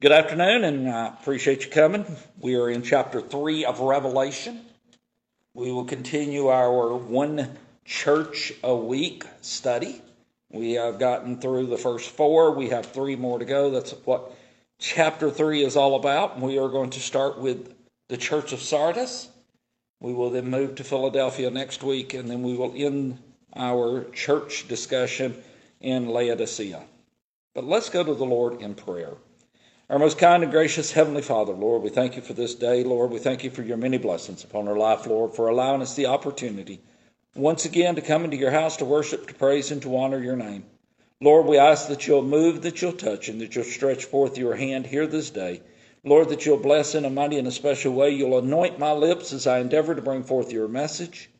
Good 0.00 0.12
afternoon, 0.12 0.64
and 0.64 0.88
I 0.88 1.08
appreciate 1.08 1.62
you 1.62 1.70
coming. 1.70 2.06
We 2.38 2.54
are 2.54 2.70
in 2.70 2.82
chapter 2.82 3.20
3 3.20 3.66
of 3.66 3.80
Revelation. 3.80 4.62
We 5.52 5.70
will 5.72 5.84
continue 5.84 6.46
our 6.46 6.96
one 6.96 7.58
church 7.84 8.50
a 8.62 8.74
week 8.74 9.26
study. 9.42 10.00
We 10.50 10.72
have 10.72 10.98
gotten 10.98 11.38
through 11.38 11.66
the 11.66 11.76
first 11.76 12.08
four, 12.12 12.52
we 12.52 12.70
have 12.70 12.86
three 12.86 13.14
more 13.14 13.38
to 13.38 13.44
go. 13.44 13.70
That's 13.70 13.90
what 14.06 14.32
chapter 14.78 15.30
3 15.30 15.64
is 15.64 15.76
all 15.76 15.96
about. 15.96 16.40
We 16.40 16.58
are 16.58 16.70
going 16.70 16.88
to 16.90 17.00
start 17.00 17.38
with 17.38 17.74
the 18.08 18.16
church 18.16 18.54
of 18.54 18.62
Sardis. 18.62 19.28
We 20.00 20.14
will 20.14 20.30
then 20.30 20.48
move 20.48 20.76
to 20.76 20.82
Philadelphia 20.82 21.50
next 21.50 21.82
week, 21.82 22.14
and 22.14 22.30
then 22.30 22.42
we 22.42 22.56
will 22.56 22.72
end 22.74 23.18
our 23.54 24.04
church 24.14 24.66
discussion 24.66 25.36
in 25.78 26.08
Laodicea. 26.08 26.84
But 27.54 27.64
let's 27.64 27.90
go 27.90 28.02
to 28.02 28.14
the 28.14 28.24
Lord 28.24 28.62
in 28.62 28.74
prayer. 28.74 29.12
Our 29.90 29.98
most 29.98 30.18
kind 30.18 30.44
and 30.44 30.52
gracious 30.52 30.92
Heavenly 30.92 31.20
Father, 31.20 31.52
Lord, 31.52 31.82
we 31.82 31.90
thank 31.90 32.14
you 32.14 32.22
for 32.22 32.32
this 32.32 32.54
day, 32.54 32.84
Lord. 32.84 33.10
We 33.10 33.18
thank 33.18 33.42
you 33.42 33.50
for 33.50 33.62
your 33.62 33.76
many 33.76 33.98
blessings 33.98 34.44
upon 34.44 34.68
our 34.68 34.76
life, 34.76 35.04
Lord, 35.04 35.34
for 35.34 35.48
allowing 35.48 35.82
us 35.82 35.96
the 35.96 36.06
opportunity 36.06 36.80
once 37.34 37.64
again 37.64 37.96
to 37.96 38.00
come 38.00 38.24
into 38.24 38.36
your 38.36 38.52
house 38.52 38.76
to 38.76 38.84
worship, 38.84 39.26
to 39.26 39.34
praise, 39.34 39.72
and 39.72 39.82
to 39.82 39.96
honor 39.96 40.22
your 40.22 40.36
name. 40.36 40.62
Lord, 41.20 41.46
we 41.46 41.58
ask 41.58 41.88
that 41.88 42.06
you'll 42.06 42.22
move, 42.22 42.62
that 42.62 42.80
you'll 42.80 42.92
touch, 42.92 43.28
and 43.28 43.40
that 43.40 43.56
you'll 43.56 43.64
stretch 43.64 44.04
forth 44.04 44.38
your 44.38 44.54
hand 44.54 44.86
here 44.86 45.08
this 45.08 45.30
day. 45.30 45.60
Lord, 46.04 46.28
that 46.28 46.46
you'll 46.46 46.58
bless 46.58 46.94
in 46.94 47.04
a 47.04 47.10
mighty 47.10 47.38
and 47.38 47.48
a 47.48 47.50
special 47.50 47.92
way. 47.92 48.10
You'll 48.10 48.38
anoint 48.38 48.78
my 48.78 48.92
lips 48.92 49.32
as 49.32 49.48
I 49.48 49.58
endeavor 49.58 49.96
to 49.96 50.02
bring 50.02 50.22
forth 50.22 50.52
your 50.52 50.68
message. 50.68 51.30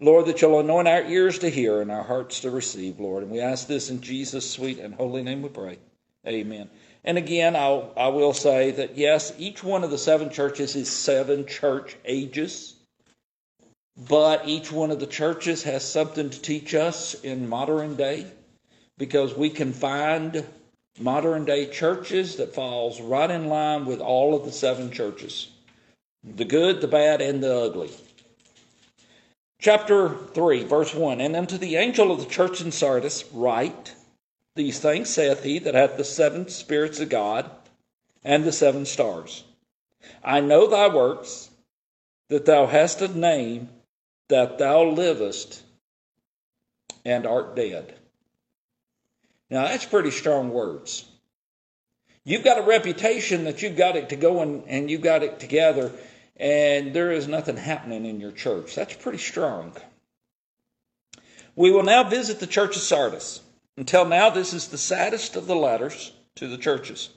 Lord, 0.00 0.26
that 0.26 0.42
you'll 0.42 0.58
anoint 0.58 0.88
our 0.88 1.04
ears 1.04 1.38
to 1.38 1.48
hear 1.48 1.80
and 1.80 1.92
our 1.92 2.02
hearts 2.02 2.40
to 2.40 2.50
receive, 2.50 2.98
Lord. 2.98 3.22
And 3.22 3.30
we 3.30 3.38
ask 3.38 3.68
this 3.68 3.88
in 3.88 4.00
Jesus' 4.00 4.50
sweet 4.50 4.80
and 4.80 4.94
holy 4.94 5.22
name 5.22 5.42
we 5.42 5.48
pray. 5.48 5.78
Amen. 6.26 6.68
And 7.04 7.16
again, 7.16 7.56
I'll, 7.56 7.92
I 7.96 8.08
will 8.08 8.34
say 8.34 8.72
that 8.72 8.96
yes, 8.96 9.32
each 9.38 9.64
one 9.64 9.84
of 9.84 9.90
the 9.90 9.98
seven 9.98 10.30
churches 10.30 10.76
is 10.76 10.90
seven 10.90 11.46
church 11.46 11.96
ages, 12.04 12.74
but 13.96 14.46
each 14.46 14.70
one 14.70 14.90
of 14.90 15.00
the 15.00 15.06
churches 15.06 15.62
has 15.62 15.84
something 15.84 16.28
to 16.28 16.40
teach 16.40 16.74
us 16.74 17.14
in 17.14 17.48
modern 17.48 17.96
day 17.96 18.26
because 18.98 19.34
we 19.34 19.48
can 19.48 19.72
find 19.72 20.44
modern 20.98 21.46
day 21.46 21.66
churches 21.66 22.36
that 22.36 22.54
falls 22.54 23.00
right 23.00 23.30
in 23.30 23.46
line 23.46 23.86
with 23.86 24.00
all 24.00 24.34
of 24.34 24.44
the 24.44 24.52
seven 24.52 24.90
churches 24.90 25.48
the 26.22 26.44
good, 26.44 26.82
the 26.82 26.88
bad, 26.88 27.22
and 27.22 27.42
the 27.42 27.54
ugly. 27.60 27.90
Chapter 29.58 30.14
3, 30.34 30.64
verse 30.64 30.94
1 30.94 31.20
And 31.20 31.34
unto 31.34 31.56
the 31.56 31.76
angel 31.76 32.12
of 32.12 32.20
the 32.20 32.26
church 32.26 32.60
in 32.60 32.72
Sardis, 32.72 33.24
write, 33.32 33.94
these 34.54 34.78
things 34.78 35.08
saith 35.08 35.42
he 35.42 35.58
that 35.60 35.74
hath 35.74 35.96
the 35.96 36.04
seven 36.04 36.48
spirits 36.48 37.00
of 37.00 37.08
God 37.08 37.50
and 38.24 38.44
the 38.44 38.52
seven 38.52 38.84
stars. 38.84 39.44
I 40.24 40.40
know 40.40 40.66
thy 40.66 40.88
works, 40.88 41.50
that 42.28 42.46
thou 42.46 42.66
hast 42.66 43.02
a 43.02 43.08
name, 43.08 43.68
that 44.28 44.58
thou 44.58 44.84
livest 44.84 45.62
and 47.04 47.26
art 47.26 47.56
dead. 47.56 47.94
Now, 49.50 49.64
that's 49.64 49.84
pretty 49.84 50.10
strong 50.10 50.50
words. 50.50 51.04
You've 52.24 52.44
got 52.44 52.58
a 52.58 52.62
reputation 52.62 53.44
that 53.44 53.62
you've 53.62 53.76
got 53.76 53.96
it 53.96 54.10
to 54.10 54.16
go 54.16 54.42
and, 54.42 54.62
and 54.68 54.90
you've 54.90 55.00
got 55.00 55.22
it 55.22 55.40
together, 55.40 55.90
and 56.36 56.94
there 56.94 57.10
is 57.10 57.26
nothing 57.26 57.56
happening 57.56 58.04
in 58.04 58.20
your 58.20 58.30
church. 58.30 58.74
That's 58.74 58.94
pretty 58.94 59.18
strong. 59.18 59.72
We 61.56 61.72
will 61.72 61.82
now 61.82 62.04
visit 62.04 62.38
the 62.38 62.46
church 62.46 62.76
of 62.76 62.82
Sardis. 62.82 63.40
Until 63.80 64.04
now, 64.04 64.28
this 64.28 64.52
is 64.52 64.68
the 64.68 64.76
saddest 64.76 65.36
of 65.36 65.46
the 65.46 65.56
letters 65.56 66.12
to 66.34 66.46
the 66.46 66.58
churches. 66.58 67.08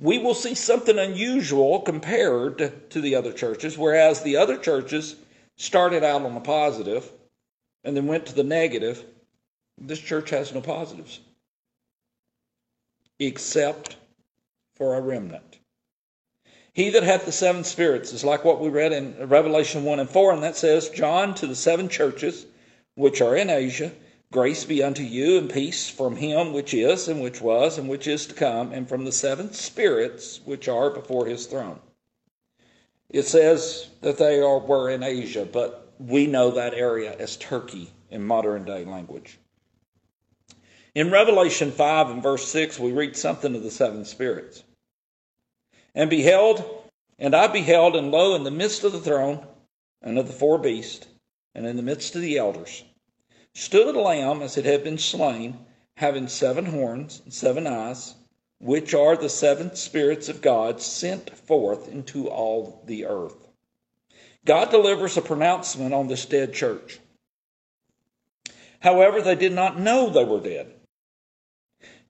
We 0.00 0.18
will 0.18 0.34
see 0.34 0.56
something 0.56 0.98
unusual 0.98 1.78
compared 1.78 2.90
to 2.90 3.00
the 3.00 3.14
other 3.14 3.32
churches, 3.32 3.78
whereas 3.78 4.20
the 4.20 4.36
other 4.36 4.58
churches 4.58 5.14
started 5.54 6.02
out 6.02 6.22
on 6.22 6.34
the 6.34 6.40
positive 6.40 7.08
and 7.84 7.96
then 7.96 8.08
went 8.08 8.26
to 8.26 8.34
the 8.34 8.42
negative. 8.42 9.04
This 9.78 10.00
church 10.00 10.30
has 10.30 10.52
no 10.52 10.60
positives 10.60 11.20
except 13.20 13.94
for 14.74 14.96
a 14.96 15.00
remnant. 15.00 15.58
He 16.72 16.90
that 16.90 17.04
hath 17.04 17.26
the 17.26 17.30
seven 17.30 17.62
spirits 17.62 18.12
is 18.12 18.24
like 18.24 18.44
what 18.44 18.60
we 18.60 18.70
read 18.70 18.90
in 18.90 19.28
Revelation 19.28 19.84
1 19.84 20.00
and 20.00 20.10
4, 20.10 20.32
and 20.32 20.42
that 20.42 20.56
says, 20.56 20.88
John 20.88 21.36
to 21.36 21.46
the 21.46 21.54
seven 21.54 21.88
churches 21.88 22.44
which 22.96 23.20
are 23.20 23.36
in 23.36 23.50
Asia 23.50 23.92
Grace 24.32 24.64
be 24.64 24.82
unto 24.82 25.02
you 25.02 25.38
and 25.38 25.50
peace 25.50 25.88
from 25.88 26.16
him 26.16 26.52
which 26.52 26.74
is, 26.74 27.08
and 27.08 27.22
which 27.22 27.40
was, 27.40 27.78
and 27.78 27.88
which 27.88 28.06
is 28.06 28.26
to 28.26 28.34
come, 28.34 28.72
and 28.72 28.88
from 28.88 29.04
the 29.04 29.12
seven 29.12 29.52
spirits 29.52 30.40
which 30.44 30.68
are 30.68 30.90
before 30.90 31.26
his 31.26 31.46
throne. 31.46 31.80
It 33.08 33.22
says 33.22 33.88
that 34.00 34.18
they 34.18 34.40
are, 34.40 34.58
were 34.58 34.90
in 34.90 35.02
Asia, 35.02 35.44
but 35.44 35.92
we 35.98 36.26
know 36.26 36.50
that 36.50 36.74
area 36.74 37.16
as 37.18 37.36
Turkey 37.36 37.90
in 38.10 38.22
modern 38.22 38.64
day 38.64 38.84
language. 38.84 39.38
In 40.94 41.10
Revelation 41.10 41.70
5 41.70 42.10
and 42.10 42.22
verse 42.22 42.48
6, 42.48 42.78
we 42.78 42.92
read 42.92 43.16
something 43.16 43.54
of 43.54 43.62
the 43.62 43.70
seven 43.70 44.04
spirits. 44.04 44.64
And 45.94 46.10
beheld, 46.10 46.90
and 47.18 47.34
I 47.34 47.46
beheld, 47.46 47.94
and 47.96 48.10
lo, 48.10 48.34
in 48.34 48.44
the 48.44 48.50
midst 48.50 48.82
of 48.82 48.92
the 48.92 49.00
throne, 49.00 49.46
and 50.02 50.18
of 50.18 50.26
the 50.26 50.32
four 50.32 50.58
beasts, 50.58 51.06
and 51.54 51.66
in 51.66 51.76
the 51.76 51.82
midst 51.82 52.16
of 52.16 52.22
the 52.22 52.38
elders, 52.38 52.82
stood 53.56 53.96
a 53.96 53.98
lamb 53.98 54.42
as 54.42 54.58
it 54.58 54.66
had 54.66 54.84
been 54.84 54.98
slain, 54.98 55.56
having 55.96 56.28
seven 56.28 56.66
horns 56.66 57.22
and 57.24 57.32
seven 57.32 57.66
eyes, 57.66 58.14
which 58.60 58.92
are 58.92 59.16
the 59.16 59.30
seven 59.30 59.74
spirits 59.74 60.28
of 60.28 60.42
God 60.42 60.78
sent 60.82 61.30
forth 61.30 61.88
into 61.88 62.28
all 62.28 62.82
the 62.84 63.06
earth. 63.06 63.48
God 64.44 64.70
delivers 64.70 65.16
a 65.16 65.22
pronouncement 65.22 65.94
on 65.94 66.06
this 66.06 66.26
dead 66.26 66.52
church. 66.52 67.00
However, 68.80 69.22
they 69.22 69.34
did 69.34 69.54
not 69.54 69.80
know 69.80 70.10
they 70.10 70.22
were 70.22 70.40
dead. 70.40 70.74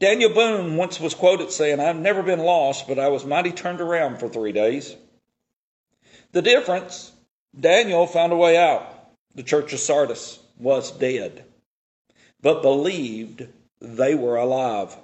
Daniel 0.01 0.35
Boone 0.35 0.77
once 0.77 0.99
was 0.99 1.15
quoted 1.15 1.53
saying, 1.53 1.79
I've 1.79 1.97
never 1.97 2.25
been 2.25 2.41
lost, 2.41 2.89
but 2.89 2.99
I 2.99 3.07
was 3.07 3.25
mighty 3.25 3.53
turned 3.53 3.81
around 3.81 4.19
for 4.19 4.29
three 4.29 4.53
days. 4.53 4.97
The 6.33 6.43
difference, 6.43 7.13
Daniel 7.59 8.09
found 8.09 8.33
a 8.33 8.37
way 8.37 8.59
out. 8.59 8.93
The 9.37 9.45
church 9.45 9.73
of 9.73 9.79
Sardis 9.79 10.41
was 10.59 10.91
dead, 10.91 11.45
but 12.41 12.63
believed 12.63 13.47
they 13.81 14.15
were 14.15 14.37
alive. 14.37 14.97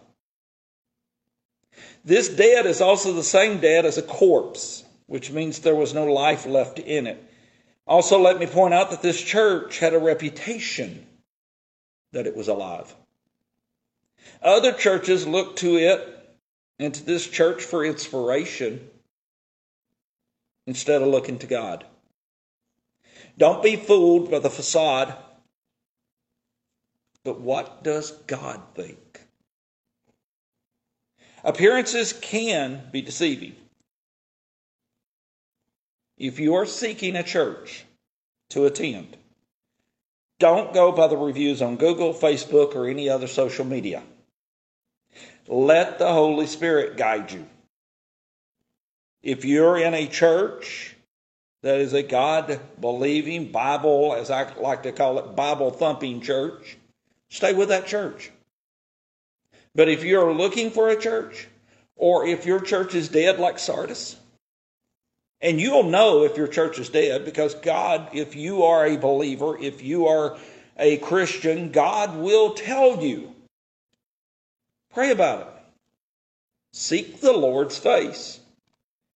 This 2.04 2.28
dead 2.28 2.66
is 2.66 2.80
also 2.80 3.12
the 3.12 3.22
same 3.22 3.58
dead 3.58 3.86
as 3.86 3.98
a 3.98 4.02
corpse, 4.02 4.84
which 5.06 5.30
means 5.30 5.58
there 5.58 5.74
was 5.74 5.94
no 5.94 6.06
life 6.06 6.46
left 6.46 6.78
in 6.78 7.06
it. 7.06 7.22
Also, 7.86 8.18
let 8.18 8.38
me 8.38 8.46
point 8.46 8.74
out 8.74 8.90
that 8.90 9.02
this 9.02 9.20
church 9.20 9.78
had 9.78 9.94
a 9.94 9.98
reputation 9.98 11.06
that 12.12 12.26
it 12.26 12.36
was 12.36 12.48
alive. 12.48 12.94
Other 14.40 14.72
churches 14.72 15.26
looked 15.26 15.58
to 15.60 15.76
it 15.76 16.18
and 16.78 16.94
to 16.94 17.04
this 17.04 17.26
church 17.26 17.62
for 17.62 17.84
inspiration 17.84 18.88
instead 20.66 21.02
of 21.02 21.08
looking 21.08 21.38
to 21.38 21.46
God. 21.46 21.84
Don't 23.38 23.62
be 23.62 23.76
fooled 23.76 24.30
by 24.30 24.38
the 24.38 24.50
facade 24.50 25.16
but 27.24 27.40
what 27.40 27.82
does 27.84 28.12
God 28.26 28.60
think? 28.74 29.20
Appearances 31.44 32.12
can 32.12 32.82
be 32.92 33.02
deceiving. 33.02 33.56
If 36.18 36.38
you 36.38 36.54
are 36.54 36.66
seeking 36.66 37.16
a 37.16 37.22
church 37.22 37.84
to 38.50 38.66
attend, 38.66 39.16
don't 40.38 40.72
go 40.72 40.92
by 40.92 41.08
the 41.08 41.16
reviews 41.16 41.62
on 41.62 41.76
Google, 41.76 42.12
Facebook, 42.14 42.74
or 42.74 42.88
any 42.88 43.08
other 43.08 43.26
social 43.26 43.64
media. 43.64 44.02
Let 45.48 45.98
the 45.98 46.12
Holy 46.12 46.46
Spirit 46.46 46.96
guide 46.96 47.32
you. 47.32 47.46
If 49.22 49.44
you're 49.44 49.78
in 49.78 49.94
a 49.94 50.06
church 50.06 50.96
that 51.62 51.78
is 51.78 51.92
a 51.92 52.02
God 52.02 52.60
believing, 52.80 53.52
Bible, 53.52 54.14
as 54.16 54.30
I 54.30 54.52
like 54.54 54.82
to 54.84 54.92
call 54.92 55.18
it, 55.18 55.36
Bible 55.36 55.70
thumping 55.70 56.20
church, 56.20 56.76
Stay 57.32 57.54
with 57.54 57.70
that 57.70 57.86
church. 57.86 58.30
But 59.74 59.88
if 59.88 60.04
you're 60.04 60.34
looking 60.34 60.70
for 60.70 60.90
a 60.90 61.00
church, 61.00 61.48
or 61.96 62.26
if 62.26 62.44
your 62.44 62.60
church 62.60 62.94
is 62.94 63.08
dead 63.08 63.38
like 63.38 63.58
Sardis, 63.58 64.16
and 65.40 65.58
you'll 65.58 65.84
know 65.84 66.24
if 66.24 66.36
your 66.36 66.46
church 66.46 66.78
is 66.78 66.90
dead 66.90 67.24
because 67.24 67.54
God, 67.54 68.10
if 68.12 68.36
you 68.36 68.64
are 68.64 68.86
a 68.86 68.98
believer, 68.98 69.58
if 69.58 69.82
you 69.82 70.08
are 70.08 70.36
a 70.76 70.98
Christian, 70.98 71.72
God 71.72 72.18
will 72.18 72.52
tell 72.52 73.02
you. 73.02 73.34
Pray 74.92 75.10
about 75.10 75.40
it. 75.40 75.62
Seek 76.74 77.22
the 77.22 77.32
Lord's 77.32 77.78
face. 77.78 78.40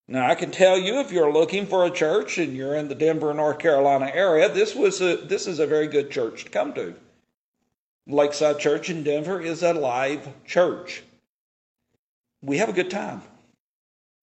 Now, 0.07 0.27
I 0.27 0.33
can 0.33 0.49
tell 0.49 0.79
you 0.79 1.01
if 1.01 1.11
you're 1.11 1.31
looking 1.31 1.67
for 1.67 1.85
a 1.85 1.91
church 1.91 2.39
and 2.39 2.57
you're 2.57 2.75
in 2.75 2.87
the 2.87 2.95
Denver, 2.95 3.31
North 3.35 3.59
Carolina 3.59 4.09
area, 4.11 4.49
this 4.49 4.73
was 4.73 5.01
a, 5.01 5.17
this 5.17 5.45
is 5.45 5.59
a 5.59 5.67
very 5.67 5.87
good 5.87 6.09
church 6.09 6.45
to 6.45 6.49
come 6.49 6.73
to. 6.73 6.95
Lakeside 8.07 8.59
Church 8.59 8.89
in 8.89 9.03
Denver 9.03 9.41
is 9.41 9.63
a 9.63 9.73
live 9.73 10.27
church. 10.45 11.03
We 12.41 12.57
have 12.57 12.69
a 12.69 12.73
good 12.73 12.89
time. 12.89 13.21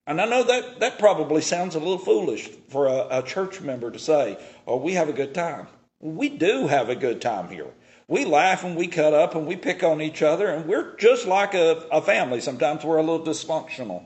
And 0.07 0.21
I 0.21 0.25
know 0.25 0.43
that 0.43 0.79
that 0.79 0.99
probably 0.99 1.41
sounds 1.41 1.75
a 1.75 1.79
little 1.79 1.97
foolish 1.97 2.47
for 2.69 2.87
a, 2.87 3.19
a 3.19 3.23
church 3.23 3.61
member 3.61 3.91
to 3.91 3.99
say, 3.99 4.37
oh, 4.67 4.77
we 4.77 4.93
have 4.93 5.09
a 5.09 5.13
good 5.13 5.33
time. 5.33 5.67
We 5.99 6.29
do 6.29 6.67
have 6.67 6.89
a 6.89 6.95
good 6.95 7.21
time 7.21 7.49
here. 7.49 7.67
We 8.07 8.25
laugh 8.25 8.63
and 8.63 8.75
we 8.75 8.87
cut 8.87 9.13
up 9.13 9.35
and 9.35 9.47
we 9.47 9.55
pick 9.55 9.81
on 9.81 10.01
each 10.01 10.21
other, 10.21 10.49
and 10.49 10.65
we're 10.65 10.95
just 10.97 11.25
like 11.25 11.53
a, 11.53 11.85
a 11.91 12.01
family. 12.01 12.41
Sometimes 12.41 12.83
we're 12.83 12.97
a 12.97 13.03
little 13.03 13.25
dysfunctional. 13.25 14.05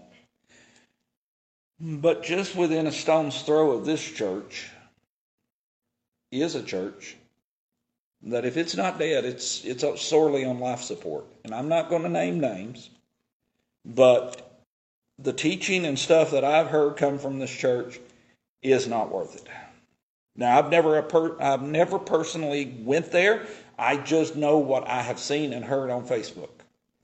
But 1.79 2.23
just 2.23 2.55
within 2.55 2.87
a 2.87 2.91
stone's 2.91 3.41
throw 3.41 3.71
of 3.71 3.85
this 3.85 4.03
church 4.03 4.69
is 6.31 6.55
a 6.55 6.63
church 6.63 7.15
that 8.23 8.45
if 8.45 8.57
it's 8.57 8.75
not 8.75 8.99
dead, 8.99 9.25
it's 9.25 9.63
it's 9.63 9.83
sorely 10.01 10.45
on 10.45 10.59
life 10.59 10.81
support. 10.81 11.25
And 11.43 11.53
I'm 11.53 11.69
not 11.69 11.89
going 11.89 12.03
to 12.03 12.09
name 12.09 12.39
names, 12.39 12.89
but 13.85 14.63
the 15.19 15.33
teaching 15.33 15.85
and 15.85 15.97
stuff 15.97 16.31
that 16.31 16.43
I've 16.43 16.67
heard 16.67 16.97
come 16.97 17.17
from 17.17 17.39
this 17.39 17.51
church 17.51 17.99
is 18.61 18.87
not 18.87 19.11
worth 19.11 19.35
it. 19.35 19.47
Now 20.35 20.57
I've 20.57 20.69
never 20.69 21.41
I've 21.41 21.63
never 21.63 21.99
personally 21.99 22.77
went 22.81 23.11
there. 23.11 23.47
I 23.77 23.97
just 23.97 24.35
know 24.35 24.57
what 24.57 24.87
I 24.87 25.01
have 25.01 25.19
seen 25.19 25.53
and 25.53 25.63
heard 25.63 25.89
on 25.89 26.07
Facebook. 26.07 26.49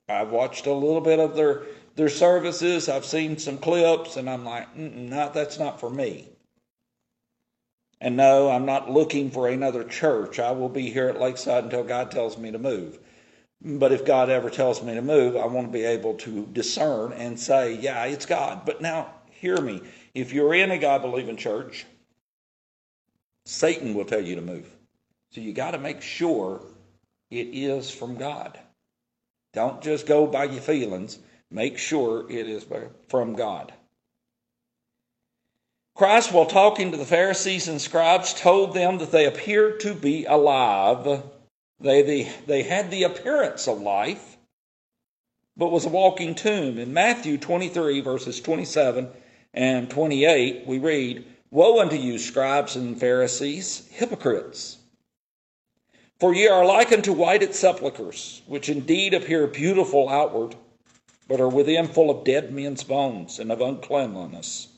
I've 0.09 0.29
watched 0.29 0.65
a 0.65 0.73
little 0.73 1.01
bit 1.01 1.19
of 1.19 1.35
their 1.35 1.63
their 1.95 2.09
services. 2.09 2.89
I've 2.89 3.05
seen 3.05 3.37
some 3.37 3.57
clips, 3.57 4.17
and 4.17 4.29
I'm 4.29 4.45
like, 4.45 4.75
not 4.75 5.33
that's 5.33 5.59
not 5.59 5.79
for 5.79 5.89
me. 5.89 6.27
And 8.03 8.17
no, 8.17 8.49
I'm 8.49 8.65
not 8.65 8.91
looking 8.91 9.31
for 9.31 9.47
another 9.47 9.85
church. 9.85 10.37
I 10.37 10.51
will 10.51 10.67
be 10.67 10.89
here 10.89 11.07
at 11.07 11.21
Lakeside 11.21 11.63
until 11.63 11.85
God 11.85 12.11
tells 12.11 12.37
me 12.37 12.51
to 12.51 12.59
move. 12.59 12.99
But 13.61 13.93
if 13.93 14.03
God 14.03 14.29
ever 14.29 14.49
tells 14.49 14.83
me 14.83 14.93
to 14.93 15.01
move, 15.01 15.37
I 15.37 15.45
want 15.45 15.67
to 15.67 15.71
be 15.71 15.85
able 15.85 16.15
to 16.15 16.45
discern 16.47 17.13
and 17.13 17.39
say, 17.39 17.75
yeah, 17.75 18.03
it's 18.03 18.25
God. 18.25 18.65
But 18.65 18.81
now, 18.81 19.09
hear 19.31 19.55
me. 19.61 19.81
If 20.13 20.33
you're 20.33 20.53
in 20.53 20.71
a 20.71 20.77
God 20.77 21.01
believing 21.01 21.37
church, 21.37 21.85
Satan 23.45 23.93
will 23.93 24.03
tell 24.03 24.21
you 24.21 24.35
to 24.35 24.41
move. 24.41 24.69
So 25.31 25.39
you 25.39 25.53
got 25.53 25.71
to 25.71 25.77
make 25.77 26.01
sure 26.01 26.59
it 27.31 27.47
is 27.53 27.89
from 27.89 28.17
God. 28.17 28.59
Don't 29.53 29.81
just 29.81 30.07
go 30.07 30.27
by 30.27 30.43
your 30.43 30.61
feelings. 30.61 31.19
Make 31.49 31.77
sure 31.77 32.29
it 32.29 32.49
is 32.49 32.65
from 33.07 33.33
God. 33.35 33.71
Christ, 35.95 36.31
while 36.31 36.47
talking 36.47 36.89
to 36.89 36.97
the 36.97 37.05
Pharisees 37.05 37.67
and 37.67 37.79
scribes, 37.79 38.33
told 38.33 38.73
them 38.73 38.97
that 38.97 39.11
they 39.11 39.27
appeared 39.27 39.79
to 39.81 39.93
be 39.93 40.25
alive. 40.25 41.21
They, 41.79 42.01
they, 42.01 42.31
they 42.47 42.63
had 42.63 42.89
the 42.89 43.03
appearance 43.03 43.67
of 43.67 43.79
life, 43.79 44.37
but 45.55 45.71
was 45.71 45.85
a 45.85 45.89
walking 45.89 46.33
tomb. 46.33 46.79
In 46.79 46.93
Matthew 46.93 47.37
23, 47.37 48.01
verses 48.01 48.41
27 48.41 49.07
and 49.53 49.87
28, 49.87 50.65
we 50.65 50.79
read, 50.79 51.25
Woe 51.51 51.79
unto 51.79 51.95
you, 51.95 52.17
scribes 52.17 52.75
and 52.75 52.99
Pharisees, 52.99 53.87
hypocrites! 53.91 54.77
For 56.19 56.33
ye 56.33 56.47
are 56.47 56.65
like 56.65 56.91
unto 56.91 57.13
whited 57.13 57.53
sepulchres, 57.53 58.41
which 58.47 58.67
indeed 58.67 59.13
appear 59.13 59.45
beautiful 59.45 60.09
outward, 60.09 60.55
but 61.27 61.39
are 61.39 61.49
within 61.49 61.87
full 61.87 62.09
of 62.09 62.23
dead 62.23 62.51
men's 62.51 62.83
bones 62.83 63.37
and 63.37 63.51
of 63.51 63.61
uncleanliness. 63.61 64.72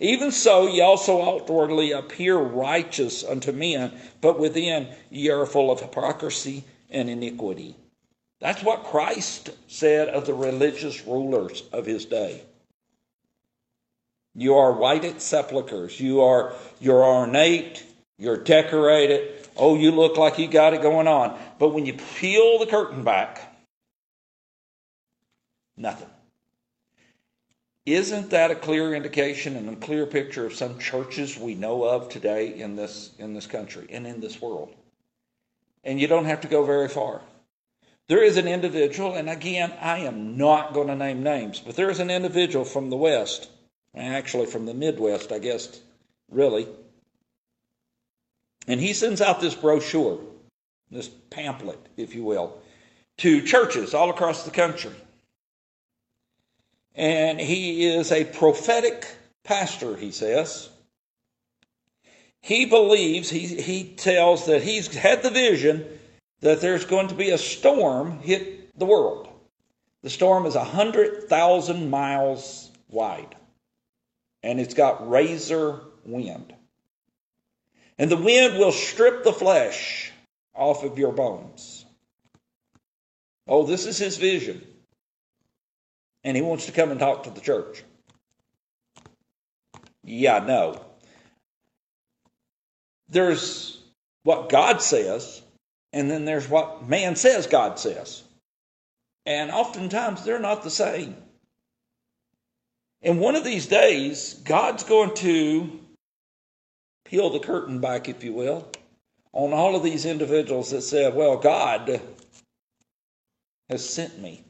Even 0.00 0.32
so, 0.32 0.66
ye 0.66 0.80
also 0.80 1.22
outwardly 1.22 1.92
appear 1.92 2.36
righteous 2.36 3.24
unto 3.24 3.52
men, 3.52 3.92
but 4.20 4.38
within 4.38 4.88
ye 5.10 5.30
are 5.30 5.46
full 5.46 5.70
of 5.70 5.80
hypocrisy 5.80 6.64
and 6.90 7.08
iniquity. 7.08 7.76
That's 8.40 8.62
what 8.62 8.84
Christ 8.84 9.50
said 9.68 10.08
of 10.08 10.26
the 10.26 10.34
religious 10.34 11.06
rulers 11.06 11.62
of 11.72 11.86
his 11.86 12.04
day. 12.04 12.42
You 14.34 14.56
are 14.56 14.72
whited 14.72 15.22
sepulchres. 15.22 15.98
You 16.00 16.22
are 16.22 16.54
you're 16.80 17.04
ornate. 17.04 17.84
You're 18.18 18.42
decorated. 18.42 19.48
Oh, 19.56 19.76
you 19.76 19.92
look 19.92 20.16
like 20.16 20.38
you 20.38 20.48
got 20.48 20.74
it 20.74 20.82
going 20.82 21.06
on. 21.06 21.38
But 21.58 21.68
when 21.68 21.86
you 21.86 21.94
peel 21.94 22.58
the 22.58 22.66
curtain 22.66 23.04
back, 23.04 23.56
nothing. 25.76 26.10
Isn't 27.86 28.30
that 28.30 28.50
a 28.50 28.54
clear 28.54 28.94
indication 28.94 29.56
and 29.56 29.68
a 29.68 29.76
clear 29.76 30.06
picture 30.06 30.46
of 30.46 30.54
some 30.54 30.78
churches 30.78 31.36
we 31.38 31.54
know 31.54 31.84
of 31.84 32.08
today 32.08 32.58
in 32.58 32.76
this, 32.76 33.10
in 33.18 33.34
this 33.34 33.46
country 33.46 33.86
and 33.90 34.06
in 34.06 34.20
this 34.20 34.40
world? 34.40 34.74
And 35.82 36.00
you 36.00 36.06
don't 36.06 36.24
have 36.24 36.40
to 36.42 36.48
go 36.48 36.64
very 36.64 36.88
far. 36.88 37.20
There 38.08 38.22
is 38.22 38.38
an 38.38 38.48
individual, 38.48 39.14
and 39.14 39.28
again, 39.28 39.72
I 39.80 39.98
am 40.00 40.38
not 40.38 40.72
going 40.72 40.88
to 40.88 40.94
name 40.94 41.22
names, 41.22 41.60
but 41.60 41.76
there 41.76 41.90
is 41.90 42.00
an 42.00 42.10
individual 42.10 42.64
from 42.64 42.88
the 42.88 42.96
West, 42.96 43.50
actually 43.94 44.46
from 44.46 44.64
the 44.64 44.74
Midwest, 44.74 45.30
I 45.30 45.38
guess, 45.38 45.80
really. 46.30 46.66
And 48.66 48.80
he 48.80 48.94
sends 48.94 49.20
out 49.20 49.40
this 49.40 49.54
brochure, 49.54 50.20
this 50.90 51.08
pamphlet, 51.08 51.80
if 51.98 52.14
you 52.14 52.24
will, 52.24 52.58
to 53.18 53.42
churches 53.42 53.92
all 53.92 54.08
across 54.08 54.44
the 54.44 54.50
country 54.50 54.92
and 56.94 57.40
he 57.40 57.86
is 57.86 58.12
a 58.12 58.24
prophetic 58.24 59.06
pastor, 59.42 59.96
he 59.96 60.10
says. 60.10 60.68
He 62.40 62.66
believes, 62.66 63.30
he, 63.30 63.46
he 63.46 63.94
tells 63.96 64.46
that 64.46 64.62
he's 64.62 64.94
had 64.94 65.22
the 65.22 65.30
vision 65.30 65.86
that 66.40 66.60
there's 66.60 66.84
going 66.84 67.08
to 67.08 67.14
be 67.14 67.30
a 67.30 67.38
storm 67.38 68.18
hit 68.20 68.78
the 68.78 68.84
world. 68.84 69.28
The 70.02 70.10
storm 70.10 70.44
is 70.44 70.54
100,000 70.54 71.90
miles 71.90 72.70
wide, 72.90 73.34
and 74.42 74.60
it's 74.60 74.74
got 74.74 75.08
razor 75.08 75.80
wind. 76.04 76.54
And 77.98 78.10
the 78.10 78.16
wind 78.16 78.58
will 78.58 78.72
strip 78.72 79.24
the 79.24 79.32
flesh 79.32 80.12
off 80.54 80.84
of 80.84 80.98
your 80.98 81.12
bones. 81.12 81.86
Oh, 83.46 83.64
this 83.64 83.86
is 83.86 83.96
his 83.96 84.18
vision 84.18 84.62
and 86.24 86.36
he 86.36 86.42
wants 86.42 86.66
to 86.66 86.72
come 86.72 86.90
and 86.90 86.98
talk 86.98 87.24
to 87.24 87.30
the 87.30 87.40
church. 87.40 87.84
Yeah, 90.02 90.38
no. 90.40 90.84
There's 93.08 93.80
what 94.22 94.48
God 94.48 94.80
says, 94.80 95.42
and 95.92 96.10
then 96.10 96.24
there's 96.24 96.48
what 96.48 96.88
man 96.88 97.16
says 97.16 97.46
God 97.46 97.78
says. 97.78 98.22
And 99.26 99.50
oftentimes 99.50 100.24
they're 100.24 100.40
not 100.40 100.62
the 100.62 100.70
same. 100.70 101.16
And 103.02 103.20
one 103.20 103.36
of 103.36 103.44
these 103.44 103.66
days, 103.66 104.34
God's 104.44 104.82
going 104.82 105.14
to 105.16 105.80
peel 107.04 107.30
the 107.30 107.38
curtain 107.38 107.80
back, 107.80 108.08
if 108.08 108.24
you 108.24 108.32
will, 108.32 108.66
on 109.32 109.52
all 109.52 109.76
of 109.76 109.82
these 109.82 110.06
individuals 110.06 110.70
that 110.70 110.82
said, 110.82 111.14
Well, 111.14 111.36
God 111.36 112.00
has 113.68 113.88
sent 113.88 114.18
me. 114.20 114.42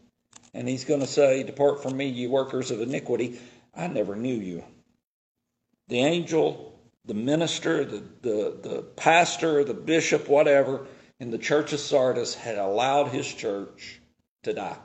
And 0.55 0.69
he's 0.69 0.85
going 0.85 1.01
to 1.01 1.07
say, 1.07 1.43
Depart 1.43 1.83
from 1.83 1.97
me, 1.97 2.07
ye 2.07 2.29
workers 2.29 2.71
of 2.71 2.81
iniquity. 2.81 3.41
I 3.75 3.89
never 3.89 4.15
knew 4.15 4.35
you. 4.35 4.65
The 5.89 5.99
angel, 5.99 6.79
the 7.05 7.15
minister, 7.15 7.85
the, 7.85 8.03
the, 8.23 8.59
the 8.63 8.83
pastor, 8.97 9.65
the 9.65 9.75
bishop, 9.75 10.29
whatever, 10.29 10.87
in 11.19 11.31
the 11.31 11.39
church 11.39 11.73
of 11.73 11.81
Sardis 11.81 12.35
had 12.35 12.57
allowed 12.57 13.09
his 13.09 13.27
church 13.27 14.01
to 14.45 14.55
die. 14.55 14.79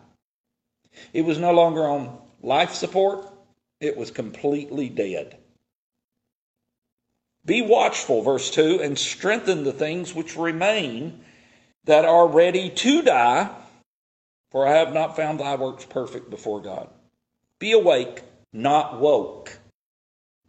It 1.13 1.21
was 1.23 1.37
no 1.37 1.53
longer 1.53 1.87
on 1.87 2.17
life 2.41 2.73
support, 2.73 3.31
it 3.79 3.95
was 3.95 4.11
completely 4.11 4.89
dead. 4.89 5.37
Be 7.45 7.61
watchful, 7.61 8.21
verse 8.21 8.51
2, 8.51 8.81
and 8.81 8.97
strengthen 8.97 9.63
the 9.63 9.71
things 9.71 10.13
which 10.13 10.35
remain 10.35 11.21
that 11.85 12.05
are 12.05 12.27
ready 12.27 12.69
to 12.69 13.01
die 13.01 13.49
for 14.51 14.67
I 14.67 14.77
have 14.77 14.93
not 14.93 15.15
found 15.15 15.39
thy 15.39 15.55
works 15.55 15.85
perfect 15.85 16.29
before 16.29 16.61
God. 16.61 16.89
Be 17.59 17.71
awake, 17.73 18.23
not 18.51 18.99
woke. 18.99 19.57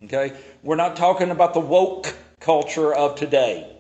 Okay? 0.04 0.32
We're 0.62 0.76
not 0.76 0.96
talking 0.96 1.30
about 1.30 1.54
the 1.54 1.60
woke 1.60 2.14
culture 2.40 2.94
of 2.94 3.16
today. 3.16 3.76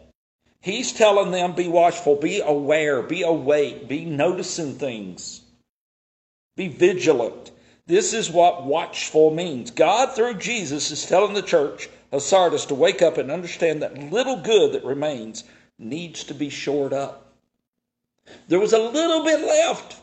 He's 0.60 0.92
telling 0.92 1.30
them 1.30 1.54
be 1.54 1.68
watchful, 1.68 2.16
be 2.16 2.40
aware, 2.40 3.00
be 3.02 3.22
awake, 3.22 3.88
be 3.88 4.04
noticing 4.04 4.74
things, 4.74 5.40
be 6.54 6.68
vigilant. 6.68 7.50
This 7.86 8.12
is 8.12 8.30
what 8.30 8.66
watchful 8.66 9.30
means. 9.30 9.70
God, 9.70 10.14
through 10.14 10.34
Jesus, 10.34 10.90
is 10.90 11.06
telling 11.06 11.32
the 11.32 11.40
church 11.40 11.88
of 12.12 12.22
Sardis 12.22 12.66
to 12.66 12.74
wake 12.74 13.00
up 13.00 13.16
and 13.16 13.30
understand 13.30 13.80
that 13.82 14.12
little 14.12 14.36
good 14.36 14.74
that 14.74 14.84
remains 14.84 15.44
needs 15.78 16.24
to 16.24 16.34
be 16.34 16.50
shored 16.50 16.92
up. 16.92 17.32
There 18.48 18.60
was 18.60 18.74
a 18.74 18.78
little 18.78 19.24
bit 19.24 19.40
left 19.40 19.96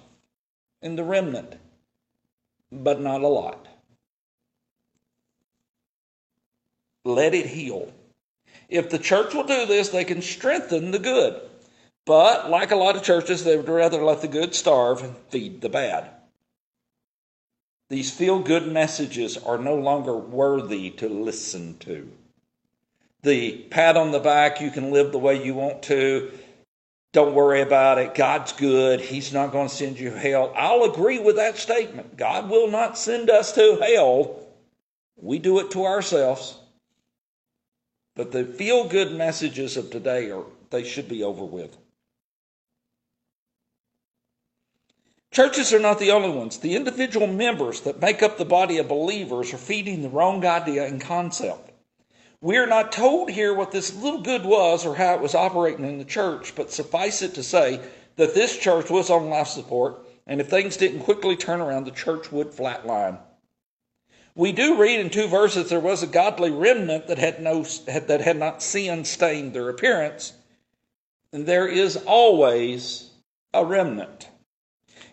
in 0.82 0.96
the 0.96 1.04
remnant, 1.04 1.56
but 2.72 3.02
not 3.02 3.22
a 3.22 3.28
lot. 3.28 3.68
Let 7.06 7.34
it 7.34 7.46
heal. 7.46 7.92
If 8.70 8.90
the 8.90 9.00
church 9.00 9.34
will 9.34 9.46
do 9.46 9.66
this, 9.66 9.90
they 9.90 10.04
can 10.04 10.22
strengthen 10.22 10.92
the 10.92 11.00
good. 11.00 11.42
But, 12.06 12.50
like 12.50 12.72
a 12.72 12.76
lot 12.76 12.96
of 12.96 13.04
churches, 13.04 13.44
they 13.44 13.58
would 13.58 13.70
rather 13.70 14.04
let 14.04 14.22
the 14.22 14.28
good 14.28 14.56
starve 14.56 15.04
and 15.04 15.16
feed 15.30 15.62
the 15.62 15.70
bad. 15.70 16.10
These 17.90 18.12
feel 18.12 18.40
good 18.40 18.68
messages 18.68 19.38
are 19.38 19.58
no 19.58 19.76
longer 19.76 20.16
worthy 20.18 20.90
to 20.92 21.08
listen 21.08 21.78
to. 21.80 22.12
The 23.24 23.66
pat 23.70 23.98
on 23.98 24.12
the 24.12 24.20
back, 24.20 24.62
you 24.62 24.72
can 24.72 24.92
live 24.92 25.12
the 25.12 25.18
way 25.18 25.44
you 25.44 25.54
want 25.54 25.84
to, 25.84 26.32
don't 27.18 27.34
worry 27.34 27.62
about 27.62 27.98
it, 27.98 28.14
God's 28.14 28.54
good, 28.54 29.02
He's 29.02 29.34
not 29.34 29.52
going 29.52 29.68
to 29.68 29.74
send 29.74 30.00
you 30.00 30.12
hell. 30.12 30.54
I'll 30.56 30.84
agree 30.84 31.18
with 31.18 31.38
that 31.38 31.58
statement. 31.58 32.16
God 32.16 32.48
will 32.48 32.70
not 32.70 32.96
send 32.96 33.32
us 33.32 33.54
to 33.54 33.80
hell. 33.82 34.46
We 35.16 35.40
do 35.40 35.58
it 35.58 35.72
to 35.72 35.86
ourselves. 35.86 36.60
But 38.16 38.32
the 38.32 38.46
feel 38.46 38.88
good 38.88 39.14
messages 39.14 39.78
of 39.78 39.90
today 39.90 40.30
are 40.30 40.44
they 40.70 40.84
should 40.84 41.10
be 41.10 41.24
over 41.24 41.44
with. 41.44 41.76
Churches 45.32 45.74
are 45.74 45.80
not 45.80 45.98
the 45.98 46.12
only 46.12 46.30
ones. 46.30 46.60
The 46.60 46.76
individual 46.76 47.26
members 47.26 47.82
that 47.82 48.00
make 48.00 48.22
up 48.22 48.38
the 48.38 48.46
body 48.46 48.78
of 48.78 48.90
believers 48.90 49.56
are 49.56 49.58
feeding 49.58 50.04
the 50.04 50.10
wrong 50.10 50.46
idea 50.46 50.86
and 50.86 51.02
concept. 51.02 51.67
We 52.42 52.58
are 52.58 52.68
not 52.68 52.92
told 52.92 53.32
here 53.32 53.54
what 53.54 53.72
this 53.72 53.96
little 53.96 54.22
good 54.22 54.46
was 54.46 54.86
or 54.86 54.96
how 54.96 55.16
it 55.16 55.22
was 55.22 55.34
operating 55.34 55.86
in 55.86 55.98
the 55.98 56.06
church, 56.06 56.54
but 56.56 56.72
suffice 56.72 57.22
it 57.22 57.34
to 57.36 57.44
say 57.44 57.82
that 58.16 58.36
this 58.36 58.58
church 58.58 58.90
was 58.90 59.10
on 59.10 59.30
life 59.30 59.48
support, 59.48 60.06
and 60.28 60.40
if 60.40 60.50
things 60.50 60.78
didn't 60.78 61.02
quickly 61.02 61.36
turn 61.36 61.62
around, 61.62 61.86
the 61.86 61.92
church 61.92 62.32
would 62.32 62.52
flatline. 62.52 63.18
We 64.36 64.52
do 64.52 64.78
read 64.78 65.00
in 65.00 65.10
two 65.10 65.28
verses 65.28 65.70
there 65.70 65.80
was 65.80 66.04
a 66.04 66.08
godly 66.08 66.52
remnant 66.52 67.08
that 67.08 67.18
had 67.18 67.42
no 67.42 67.64
that 67.64 68.22
had 68.22 68.38
not 68.38 68.62
sin 68.62 69.04
stained 69.04 69.54
their 69.54 69.70
appearance, 69.70 70.34
and 71.34 71.48
there 71.48 71.68
is 71.68 71.98
always 72.06 73.10
a 73.52 73.66
remnant. 73.66 74.30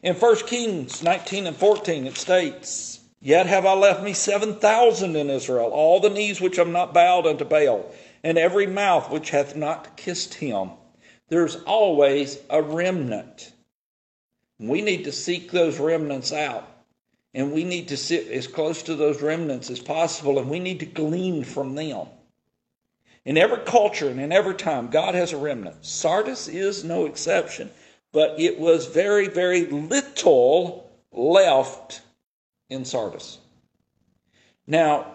In 0.02 0.14
1 0.14 0.36
Kings 0.46 1.02
19 1.02 1.46
and 1.46 1.56
14, 1.56 2.06
it 2.06 2.18
states, 2.18 2.93
Yet 3.24 3.46
have 3.46 3.64
I 3.64 3.72
left 3.72 4.02
me 4.02 4.12
7,000 4.12 5.16
in 5.16 5.30
Israel, 5.30 5.70
all 5.72 5.98
the 5.98 6.10
knees 6.10 6.42
which 6.42 6.56
have 6.56 6.68
not 6.68 6.92
bowed 6.92 7.26
unto 7.26 7.44
Baal, 7.44 7.90
and 8.22 8.36
every 8.36 8.66
mouth 8.66 9.10
which 9.10 9.30
hath 9.30 9.56
not 9.56 9.96
kissed 9.96 10.34
him. 10.34 10.72
There's 11.28 11.56
always 11.64 12.38
a 12.50 12.60
remnant. 12.60 13.50
We 14.58 14.82
need 14.82 15.04
to 15.04 15.12
seek 15.12 15.50
those 15.50 15.80
remnants 15.80 16.32
out. 16.32 16.70
And 17.32 17.50
we 17.50 17.64
need 17.64 17.88
to 17.88 17.96
sit 17.96 18.28
as 18.28 18.46
close 18.46 18.82
to 18.84 18.94
those 18.94 19.22
remnants 19.22 19.70
as 19.70 19.80
possible, 19.80 20.38
and 20.38 20.50
we 20.50 20.60
need 20.60 20.80
to 20.80 20.86
glean 20.86 21.44
from 21.44 21.74
them. 21.74 22.06
In 23.24 23.38
every 23.38 23.64
culture 23.64 24.10
and 24.10 24.20
in 24.20 24.32
every 24.32 24.54
time, 24.54 24.90
God 24.90 25.14
has 25.14 25.32
a 25.32 25.38
remnant. 25.38 25.84
Sardis 25.84 26.46
is 26.46 26.84
no 26.84 27.06
exception 27.06 27.70
but 28.14 28.38
it 28.38 28.60
was 28.60 28.86
very, 28.86 29.26
very 29.26 29.66
little 29.66 30.88
left 31.12 32.00
in 32.68 32.84
Sardis. 32.84 33.38
Now, 34.66 35.06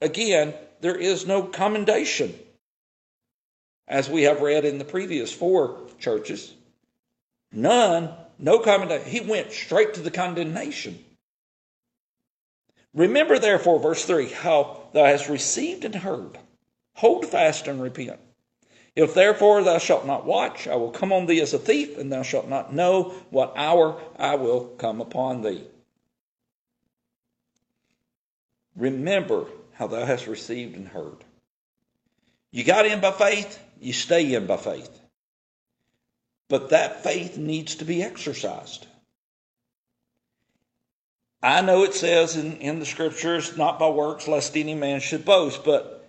again, 0.00 0.54
there 0.80 0.96
is 0.96 1.26
no 1.26 1.42
commendation, 1.42 2.34
as 3.86 4.08
we 4.08 4.22
have 4.22 4.40
read 4.40 4.64
in 4.64 4.78
the 4.78 4.84
previous 4.84 5.32
four 5.32 5.78
churches. 5.98 6.54
None, 7.52 8.14
no 8.38 8.60
commendation. 8.60 9.10
He 9.10 9.20
went 9.20 9.52
straight 9.52 9.94
to 9.94 10.00
the 10.00 10.10
condemnation. 10.10 10.98
Remember, 12.94 13.38
therefore, 13.38 13.78
verse 13.78 14.04
3 14.04 14.28
how 14.30 14.88
thou 14.92 15.04
hast 15.04 15.28
received 15.28 15.84
and 15.84 15.94
heard. 15.94 16.38
Hold 16.94 17.26
fast 17.26 17.68
and 17.68 17.80
repent. 17.80 18.18
If 18.96 19.14
therefore 19.14 19.62
thou 19.62 19.78
shalt 19.78 20.06
not 20.06 20.26
watch, 20.26 20.66
I 20.66 20.74
will 20.76 20.90
come 20.90 21.12
on 21.12 21.26
thee 21.26 21.40
as 21.40 21.54
a 21.54 21.58
thief, 21.58 21.96
and 21.96 22.12
thou 22.12 22.22
shalt 22.22 22.48
not 22.48 22.74
know 22.74 23.14
what 23.30 23.52
hour 23.56 24.00
I 24.18 24.34
will 24.34 24.66
come 24.78 25.00
upon 25.00 25.42
thee. 25.42 25.64
Remember 28.76 29.46
how 29.72 29.86
thou 29.86 30.04
hast 30.04 30.26
received 30.26 30.76
and 30.76 30.88
heard. 30.88 31.24
You 32.52 32.64
got 32.64 32.86
in 32.86 33.00
by 33.00 33.12
faith, 33.12 33.58
you 33.80 33.92
stay 33.92 34.34
in 34.34 34.46
by 34.46 34.56
faith. 34.56 35.00
But 36.48 36.70
that 36.70 37.02
faith 37.02 37.36
needs 37.36 37.76
to 37.76 37.84
be 37.84 38.02
exercised. 38.02 38.86
I 41.42 41.62
know 41.62 41.84
it 41.84 41.94
says 41.94 42.36
in, 42.36 42.58
in 42.58 42.80
the 42.80 42.86
scriptures, 42.86 43.56
not 43.56 43.78
by 43.78 43.88
works, 43.88 44.28
lest 44.28 44.56
any 44.56 44.74
man 44.74 45.00
should 45.00 45.24
boast, 45.24 45.64
but 45.64 46.00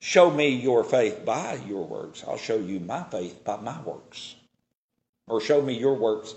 Show 0.00 0.30
me 0.30 0.48
your 0.48 0.84
faith 0.84 1.24
by 1.24 1.54
your 1.66 1.84
works. 1.84 2.22
I'll 2.26 2.38
show 2.38 2.56
you 2.56 2.78
my 2.78 3.02
faith 3.02 3.42
by 3.44 3.56
my 3.56 3.80
works. 3.82 4.36
Or 5.26 5.40
show 5.40 5.60
me 5.60 5.74
your 5.76 5.94
works 5.94 6.34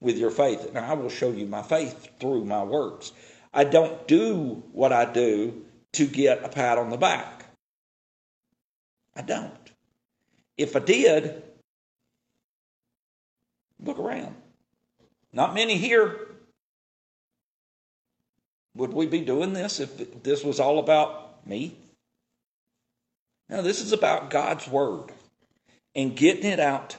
with 0.00 0.18
your 0.18 0.32
faith, 0.32 0.66
and 0.74 0.78
I 0.78 0.94
will 0.94 1.08
show 1.08 1.30
you 1.30 1.46
my 1.46 1.62
faith 1.62 2.08
through 2.18 2.44
my 2.44 2.64
works. 2.64 3.12
I 3.54 3.64
don't 3.64 4.06
do 4.08 4.62
what 4.72 4.92
I 4.92 5.04
do 5.04 5.64
to 5.92 6.06
get 6.06 6.44
a 6.44 6.48
pat 6.48 6.76
on 6.76 6.90
the 6.90 6.96
back. 6.96 7.44
I 9.16 9.22
don't. 9.22 9.52
If 10.58 10.74
I 10.74 10.80
did, 10.80 11.42
look 13.80 13.98
around. 13.98 14.34
Not 15.32 15.54
many 15.54 15.78
here. 15.78 16.18
Would 18.74 18.92
we 18.92 19.06
be 19.06 19.20
doing 19.20 19.52
this 19.52 19.78
if 19.78 20.22
this 20.24 20.42
was 20.42 20.58
all 20.58 20.80
about 20.80 21.46
me? 21.46 21.76
No, 23.48 23.62
this 23.62 23.80
is 23.80 23.92
about 23.92 24.30
God's 24.30 24.66
Word 24.66 25.12
and 25.94 26.16
getting 26.16 26.50
it 26.50 26.58
out. 26.58 26.96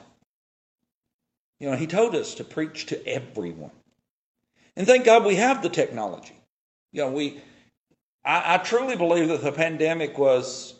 You 1.60 1.70
know, 1.70 1.76
He 1.76 1.86
told 1.86 2.14
us 2.14 2.34
to 2.36 2.44
preach 2.44 2.86
to 2.86 3.06
everyone. 3.06 3.72
And 4.74 4.86
thank 4.86 5.04
God 5.04 5.24
we 5.24 5.36
have 5.36 5.62
the 5.62 5.68
technology. 5.68 6.34
You 6.96 7.02
know, 7.02 7.10
we, 7.10 7.42
I, 8.24 8.54
I 8.54 8.56
truly 8.56 8.96
believe 8.96 9.28
that 9.28 9.42
the 9.42 9.52
pandemic 9.52 10.16
was, 10.16 10.72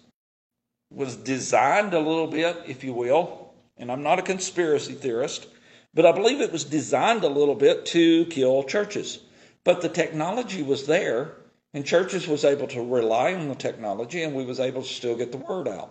was 0.91 1.15
designed 1.15 1.93
a 1.93 1.99
little 1.99 2.27
bit, 2.27 2.57
if 2.67 2.83
you 2.83 2.95
will, 2.95 3.53
and 3.77 3.93
I'm 3.93 4.03
not 4.03 4.19
a 4.19 4.23
conspiracy 4.23 4.95
theorist, 4.95 5.47
but 5.93 6.07
I 6.07 6.13
believe 6.13 6.41
it 6.41 6.53
was 6.53 6.65
designed 6.65 7.23
a 7.23 7.29
little 7.29 7.55
bit 7.55 7.85
to 7.87 8.25
kill 8.27 8.63
churches. 8.63 9.19
But 9.63 9.83
the 9.83 9.91
technology 9.91 10.63
was 10.63 10.87
there 10.87 11.37
and 11.75 11.85
churches 11.85 12.27
was 12.27 12.47
able 12.47 12.69
to 12.69 12.83
rely 12.83 13.35
on 13.35 13.49
the 13.49 13.55
technology 13.55 14.23
and 14.23 14.35
we 14.35 14.47
was 14.47 14.59
able 14.59 14.81
to 14.81 14.89
still 14.89 15.17
get 15.17 15.33
the 15.33 15.39
word 15.39 15.69
out. 15.69 15.91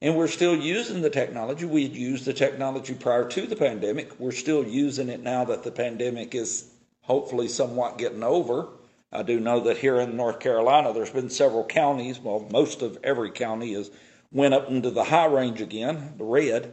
And 0.00 0.16
we're 0.16 0.26
still 0.26 0.56
using 0.56 1.02
the 1.02 1.10
technology. 1.10 1.66
We 1.66 1.82
had 1.82 1.94
used 1.94 2.24
the 2.24 2.32
technology 2.32 2.94
prior 2.94 3.28
to 3.28 3.46
the 3.46 3.56
pandemic. 3.56 4.18
We're 4.18 4.32
still 4.32 4.64
using 4.64 5.10
it 5.10 5.20
now 5.20 5.44
that 5.44 5.64
the 5.64 5.70
pandemic 5.70 6.34
is 6.34 6.70
hopefully 7.02 7.48
somewhat 7.48 7.98
getting 7.98 8.22
over. 8.22 8.68
I 9.12 9.22
do 9.22 9.40
know 9.40 9.60
that 9.60 9.78
here 9.78 10.00
in 10.00 10.16
North 10.16 10.40
Carolina, 10.40 10.92
there's 10.92 11.10
been 11.10 11.30
several 11.30 11.64
counties, 11.64 12.18
well, 12.18 12.46
most 12.50 12.82
of 12.82 12.98
every 13.04 13.30
county 13.30 13.74
has 13.74 13.90
went 14.32 14.54
up 14.54 14.68
into 14.68 14.90
the 14.90 15.04
high 15.04 15.26
range 15.26 15.60
again, 15.60 16.14
the 16.18 16.24
red, 16.24 16.72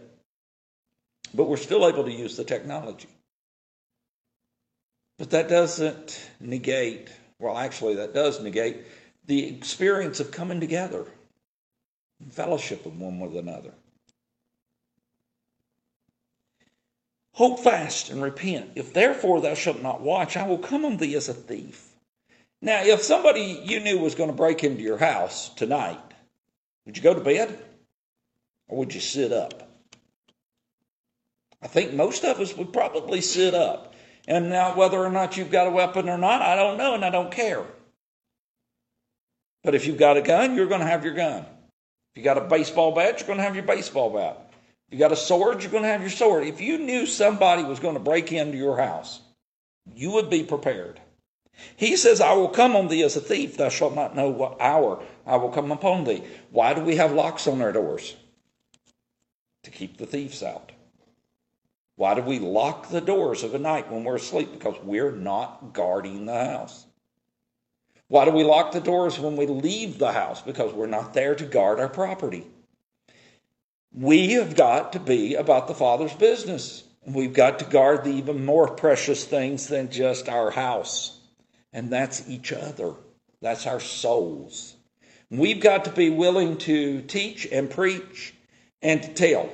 but 1.34 1.46
we're 1.46 1.58
still 1.58 1.88
able 1.88 2.04
to 2.04 2.12
use 2.12 2.36
the 2.36 2.44
technology. 2.44 3.08
But 5.20 5.30
that 5.30 5.48
doesn't 5.48 6.30
negate 6.40 7.10
well, 7.44 7.58
actually, 7.58 7.96
that 7.96 8.14
does 8.14 8.42
negate 8.42 8.86
the 9.26 9.50
experience 9.50 10.22
of 10.22 10.32
coming 10.32 10.62
together 10.62 11.06
fellowship 12.32 12.86
of 12.86 12.98
one 12.98 13.20
with 13.20 13.36
another. 13.36 13.74
Hold 17.34 17.62
fast 17.62 18.10
and 18.10 18.22
repent. 18.22 18.72
If 18.76 18.94
therefore 18.94 19.42
thou 19.42 19.56
shalt 19.56 19.82
not 19.82 20.00
watch, 20.00 20.38
I 20.38 20.48
will 20.48 20.58
come 20.58 20.86
on 20.86 20.96
thee 20.96 21.16
as 21.16 21.28
a 21.28 21.34
thief. 21.34 21.93
Now, 22.64 22.82
if 22.82 23.04
somebody 23.04 23.62
you 23.66 23.82
knew 23.82 24.00
was 24.00 24.16
going 24.16 24.30
to 24.30 24.36
break 24.36 24.64
into 24.64 24.82
your 24.82 24.98
house 24.98 25.50
tonight, 25.50 26.00
would 26.86 26.96
you 26.96 27.04
go 27.04 27.14
to 27.14 27.20
bed 27.20 27.60
or 28.70 28.78
would 28.78 28.96
you 28.96 29.02
sit 29.02 29.34
up? 29.34 29.70
I 31.62 31.68
think 31.68 31.94
most 31.94 32.24
of 32.24 32.40
us 32.40 32.56
would 32.56 32.72
probably 32.72 33.20
sit 33.20 33.54
up. 33.54 33.94
And 34.30 34.50
now, 34.50 34.78
whether 34.78 34.98
or 34.98 35.10
not 35.10 35.36
you've 35.36 35.52
got 35.52 35.68
a 35.68 35.72
weapon 35.72 36.08
or 36.08 36.18
not, 36.18 36.42
I 36.42 36.56
don't 36.56 36.78
know 36.78 36.96
and 36.96 37.04
I 37.04 37.10
don't 37.10 37.34
care. 37.34 37.66
But 39.66 39.76
if 39.76 39.86
you've 39.86 39.98
got 39.98 40.16
a 40.16 40.22
gun, 40.22 40.56
you're 40.56 40.68
going 40.68 40.80
to 40.80 40.88
have 40.88 41.04
your 41.04 41.16
gun. 41.16 41.42
If 41.42 42.18
you 42.18 42.24
got 42.24 42.38
a 42.38 42.48
baseball 42.48 42.94
bat, 42.94 43.20
you're 43.20 43.28
going 43.28 43.40
to 43.40 43.44
have 43.44 43.56
your 43.56 43.66
baseball 43.66 44.10
bat. 44.10 44.54
If 44.88 44.94
you 44.94 45.00
got 45.00 45.12
a 45.12 45.18
sword, 45.18 45.64
you're 45.64 45.72
going 45.72 45.84
to 45.84 45.90
have 45.90 46.00
your 46.00 46.10
sword. 46.10 46.46
If 46.46 46.62
you 46.62 46.78
knew 46.78 47.08
somebody 47.08 47.66
was 47.66 47.82
going 47.82 47.96
to 47.96 48.00
break 48.00 48.32
into 48.32 48.58
your 48.58 48.78
house, 48.78 49.20
you 49.94 50.12
would 50.12 50.30
be 50.30 50.44
prepared. 50.44 51.02
He 51.76 51.96
says, 51.96 52.22
I 52.22 52.34
will 52.34 52.50
come 52.50 52.76
on 52.76 52.88
thee 52.88 53.04
as 53.04 53.16
a 53.16 53.22
thief. 53.22 53.58
Thou 53.58 53.70
shalt 53.70 53.96
not 53.96 54.16
know 54.16 54.30
what 54.30 54.60
hour 54.60 55.04
I 55.26 55.38
will 55.38 55.50
come 55.50 55.72
upon 55.72 56.04
thee. 56.04 56.24
Why 56.52 56.74
do 56.74 56.82
we 56.82 56.96
have 56.96 57.12
locks 57.12 57.48
on 57.48 57.62
our 57.62 57.72
doors? 57.72 58.16
To 59.64 59.72
keep 59.72 59.98
the 59.98 60.06
thieves 60.06 60.44
out. 60.44 60.72
Why 61.96 62.16
do 62.16 62.22
we 62.22 62.40
lock 62.40 62.90
the 62.90 63.02
doors 63.02 63.44
of 63.44 63.54
a 63.54 63.60
night 63.60 63.92
when 63.92 64.04
we're 64.04 64.16
asleep? 64.16 64.52
Because 64.52 64.76
we're 64.84 65.12
not 65.12 65.74
guarding 65.74 66.26
the 66.26 66.46
house. 66.46 66.86
Why 68.08 68.26
do 68.26 68.32
we 68.32 68.44
lock 68.44 68.72
the 68.72 68.82
doors 68.82 69.20
when 69.20 69.38
we 69.38 69.46
leave 69.46 69.98
the 69.98 70.12
house? 70.12 70.42
Because 70.42 70.74
we're 70.74 70.88
not 70.88 71.14
there 71.14 71.36
to 71.36 71.46
guard 71.46 71.80
our 71.80 71.90
property. 71.90 72.46
We 73.94 74.34
have 74.34 74.56
got 74.56 74.94
to 74.94 75.00
be 75.00 75.36
about 75.36 75.68
the 75.68 75.76
Father's 75.76 76.14
business. 76.14 76.84
And 77.06 77.14
we've 77.14 77.34
got 77.34 77.60
to 77.60 77.66
guard 77.66 78.04
the 78.04 78.12
even 78.12 78.46
more 78.46 78.70
precious 78.76 79.26
things 79.26 79.68
than 79.68 79.92
just 79.92 80.30
our 80.30 80.52
house. 80.52 81.20
And 81.74 81.90
that's 81.90 82.30
each 82.30 82.54
other. 82.54 82.94
That's 83.42 83.68
our 83.68 83.80
souls. 83.80 84.76
We've 85.30 85.60
got 85.60 85.86
to 85.86 85.92
be 85.92 86.10
willing 86.10 86.58
to 86.60 87.02
teach 87.02 87.48
and 87.52 87.70
preach 87.70 88.34
and 88.82 89.02
to 89.02 89.14
tell, 89.14 89.50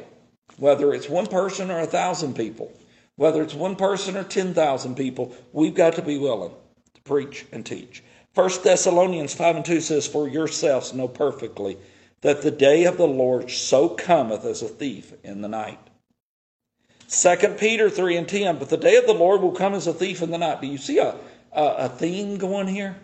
whether 0.58 0.94
it's 0.94 1.08
one 1.08 1.28
person 1.28 1.72
or 1.72 1.80
a 1.80 1.88
thousand 1.88 2.36
people, 2.36 2.72
whether 3.16 3.42
it's 3.42 3.54
one 3.54 3.76
person 3.76 4.18
or 4.18 4.24
10,000 4.24 4.96
people, 4.96 5.36
we've 5.54 5.76
got 5.76 5.96
to 5.96 6.02
be 6.02 6.18
willing 6.18 6.52
to 6.94 7.02
preach 7.02 7.46
and 7.52 7.66
teach. 7.66 8.04
1 8.36 8.50
Thessalonians 8.64 9.34
5 9.34 9.56
and 9.58 9.66
2 9.66 9.82
says, 9.82 10.08
For 10.08 10.28
yourselves 10.28 10.94
know 10.94 11.08
perfectly 11.08 11.78
that 12.22 12.42
the 12.42 12.52
day 12.52 12.84
of 12.84 12.98
the 12.98 13.08
Lord 13.08 13.50
so 13.50 13.90
cometh 13.90 14.46
as 14.46 14.62
a 14.62 14.68
thief 14.68 15.14
in 15.24 15.42
the 15.42 15.48
night. 15.48 15.80
2 17.10 17.56
Peter 17.58 17.90
3 17.90 18.18
and 18.18 18.28
10, 18.28 18.60
but 18.60 18.70
the 18.70 18.78
day 18.78 18.98
of 18.98 19.08
the 19.08 19.14
Lord 19.14 19.42
will 19.42 19.52
come 19.52 19.74
as 19.74 19.88
a 19.88 19.94
thief 19.94 20.22
in 20.22 20.30
the 20.30 20.38
night. 20.38 20.62
Do 20.62 20.68
you 20.68 20.78
see 20.78 21.00
a, 21.00 21.16
a, 21.52 21.64
a 21.64 21.90
theme 21.90 22.38
going 22.38 22.68
here? 22.68 22.96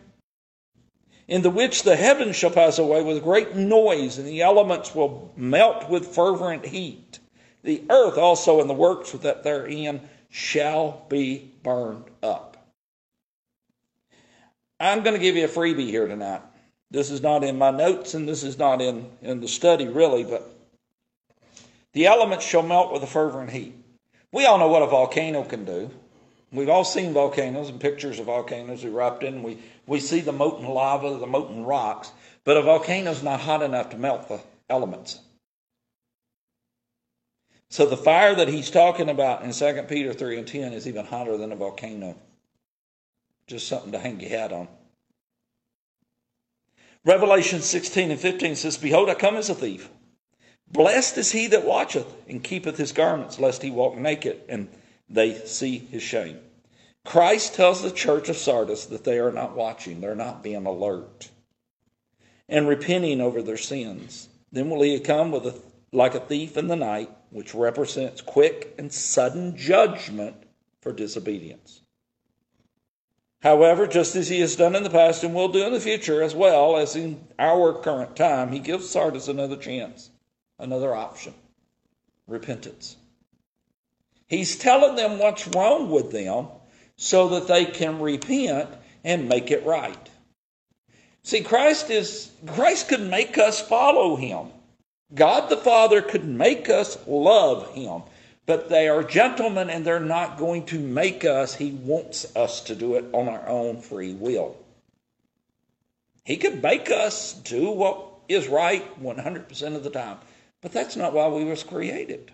In 1.27 1.41
the 1.41 1.49
which 1.49 1.83
the 1.83 1.95
heavens 1.95 2.35
shall 2.35 2.51
pass 2.51 2.77
away 2.77 3.03
with 3.03 3.23
great 3.23 3.55
noise, 3.55 4.17
and 4.17 4.27
the 4.27 4.41
elements 4.41 4.93
will 4.93 5.33
melt 5.35 5.89
with 5.89 6.13
fervent 6.13 6.65
heat. 6.65 7.19
The 7.63 7.83
earth 7.89 8.17
also 8.17 8.61
and 8.61 8.69
the 8.69 8.75
works 8.75 9.11
that 9.11 9.43
therein 9.43 10.01
shall 10.29 11.05
be 11.09 11.51
burned 11.63 12.05
up. 12.21 12.55
I'm 14.79 15.01
going 15.03 15.15
to 15.15 15.21
give 15.21 15.35
you 15.35 15.45
a 15.45 15.49
freebie 15.49 15.89
here 15.89 16.07
tonight. 16.07 16.41
This 16.91 17.09
is 17.09 17.21
not 17.21 17.43
in 17.43 17.57
my 17.57 17.71
notes 17.71 18.13
and 18.13 18.27
this 18.27 18.43
is 18.43 18.59
not 18.59 18.81
in, 18.81 19.09
in 19.21 19.39
the 19.39 19.47
study 19.47 19.87
really, 19.87 20.23
but 20.23 20.49
the 21.93 22.07
elements 22.07 22.45
shall 22.45 22.61
melt 22.61 22.91
with 22.91 23.01
a 23.01 23.07
fervent 23.07 23.49
heat. 23.49 23.73
We 24.31 24.45
all 24.45 24.59
know 24.59 24.67
what 24.67 24.83
a 24.83 24.87
volcano 24.87 25.43
can 25.43 25.65
do. 25.65 25.89
We've 26.55 26.69
all 26.69 26.83
seen 26.83 27.13
volcanoes 27.13 27.69
and 27.69 27.79
pictures 27.79 28.19
of 28.19 28.27
volcanoes 28.27 28.83
erupting. 28.83 29.43
We, 29.43 29.59
we 29.87 29.99
see 29.99 30.21
the 30.21 30.31
molten 30.31 30.67
lava, 30.67 31.17
the 31.17 31.27
molten 31.27 31.65
rocks, 31.65 32.11
but 32.43 32.57
a 32.57 32.61
volcano 32.61 33.11
is 33.11 33.23
not 33.23 33.41
hot 33.41 33.61
enough 33.61 33.89
to 33.89 33.97
melt 33.97 34.27
the 34.27 34.39
elements. 34.69 35.19
So 37.69 37.85
the 37.85 37.97
fire 37.97 38.35
that 38.35 38.47
he's 38.47 38.71
talking 38.71 39.09
about 39.09 39.43
in 39.43 39.51
2 39.51 39.83
Peter 39.83 40.13
3 40.13 40.37
and 40.37 40.47
10 40.47 40.73
is 40.73 40.87
even 40.87 41.05
hotter 41.05 41.37
than 41.37 41.51
a 41.51 41.55
volcano. 41.55 42.15
Just 43.47 43.67
something 43.67 43.91
to 43.91 43.99
hang 43.99 44.19
your 44.19 44.29
hat 44.29 44.53
on. 44.53 44.67
Revelation 47.03 47.61
16 47.61 48.11
and 48.11 48.19
15 48.19 48.55
says, 48.55 48.77
Behold, 48.77 49.09
I 49.09 49.15
come 49.15 49.35
as 49.35 49.49
a 49.49 49.55
thief. 49.55 49.89
Blessed 50.71 51.17
is 51.17 51.31
he 51.31 51.47
that 51.47 51.65
watcheth 51.65 52.07
and 52.27 52.43
keepeth 52.43 52.77
his 52.77 52.91
garments, 52.91 53.39
lest 53.39 53.61
he 53.61 53.69
walk 53.69 53.95
naked 53.97 54.41
and 54.49 54.67
they 55.09 55.35
see 55.45 55.77
his 55.77 56.01
shame. 56.01 56.39
Christ 57.05 57.53
tells 57.53 57.81
the 57.81 57.91
church 57.91 58.29
of 58.29 58.35
Sardis 58.35 58.87
that 58.87 59.03
they 59.03 59.19
are 59.19 59.31
not 59.31 59.55
watching, 59.55 60.01
they're 60.01 60.15
not 60.15 60.43
being 60.43 60.65
alert 60.65 61.29
and 62.49 62.67
repenting 62.67 63.21
over 63.21 63.41
their 63.41 63.57
sins. 63.57 64.27
Then 64.51 64.69
will 64.69 64.81
he 64.81 64.99
come 64.99 65.31
with 65.31 65.45
a, 65.45 65.55
like 65.91 66.15
a 66.15 66.19
thief 66.19 66.57
in 66.57 66.67
the 66.67 66.75
night, 66.75 67.09
which 67.29 67.55
represents 67.55 68.21
quick 68.21 68.73
and 68.77 68.91
sudden 68.91 69.55
judgment 69.55 70.35
for 70.81 70.91
disobedience. 70.91 71.81
However, 73.41 73.85
just 73.85 74.15
as 74.15 74.27
he 74.27 74.39
has 74.39 74.55
done 74.55 74.75
in 74.75 74.83
the 74.83 74.89
past 74.89 75.23
and 75.23 75.35
will 75.35 75.49
do 75.49 75.65
in 75.65 75.73
the 75.73 75.79
future 75.79 76.23
as 76.23 76.33
well 76.33 76.77
as 76.77 76.95
in 76.95 77.23
our 77.37 77.73
current 77.73 78.15
time, 78.15 78.51
he 78.51 78.59
gives 78.59 78.89
Sardis 78.89 79.27
another 79.27 79.57
chance, 79.57 80.09
another 80.57 80.95
option 80.95 81.33
repentance. 82.27 82.97
He's 84.27 84.57
telling 84.57 84.95
them 84.95 85.19
what's 85.19 85.47
wrong 85.49 85.91
with 85.91 86.11
them 86.11 86.47
so 86.97 87.29
that 87.29 87.47
they 87.47 87.65
can 87.65 87.99
repent 87.99 88.69
and 89.03 89.29
make 89.29 89.51
it 89.51 89.65
right. 89.65 90.09
See, 91.23 91.41
Christ 91.41 91.89
is 91.89 92.31
Christ 92.47 92.89
could 92.89 93.01
make 93.01 93.37
us 93.37 93.59
follow 93.59 94.15
him. 94.15 94.47
God 95.13 95.49
the 95.49 95.57
Father 95.57 96.01
could 96.01 96.25
make 96.25 96.69
us 96.69 96.97
love 97.07 97.73
him 97.73 98.03
but 98.45 98.69
they 98.69 98.87
are 98.87 99.03
gentlemen 99.03 99.69
and 99.69 99.85
they're 99.85 99.99
not 99.99 100.37
going 100.37 100.65
to 100.67 100.79
make 100.79 101.25
us. 101.25 101.55
He 101.55 101.71
wants 101.71 102.35
us 102.35 102.61
to 102.61 102.75
do 102.75 102.95
it 102.95 103.05
on 103.11 103.27
our 103.27 103.47
own 103.47 103.81
free 103.81 104.13
will. 104.13 104.55
He 106.23 106.37
could 106.37 106.61
make 106.61 106.91
us 106.91 107.33
do 107.33 107.71
what 107.71 108.03
is 108.27 108.47
right 108.47 108.83
100% 109.01 109.75
of 109.75 109.83
the 109.83 109.89
time, 109.89 110.17
but 110.61 110.71
that's 110.71 110.95
not 110.95 111.13
why 111.13 111.27
we 111.27 111.43
was 111.43 111.63
created. 111.63 112.31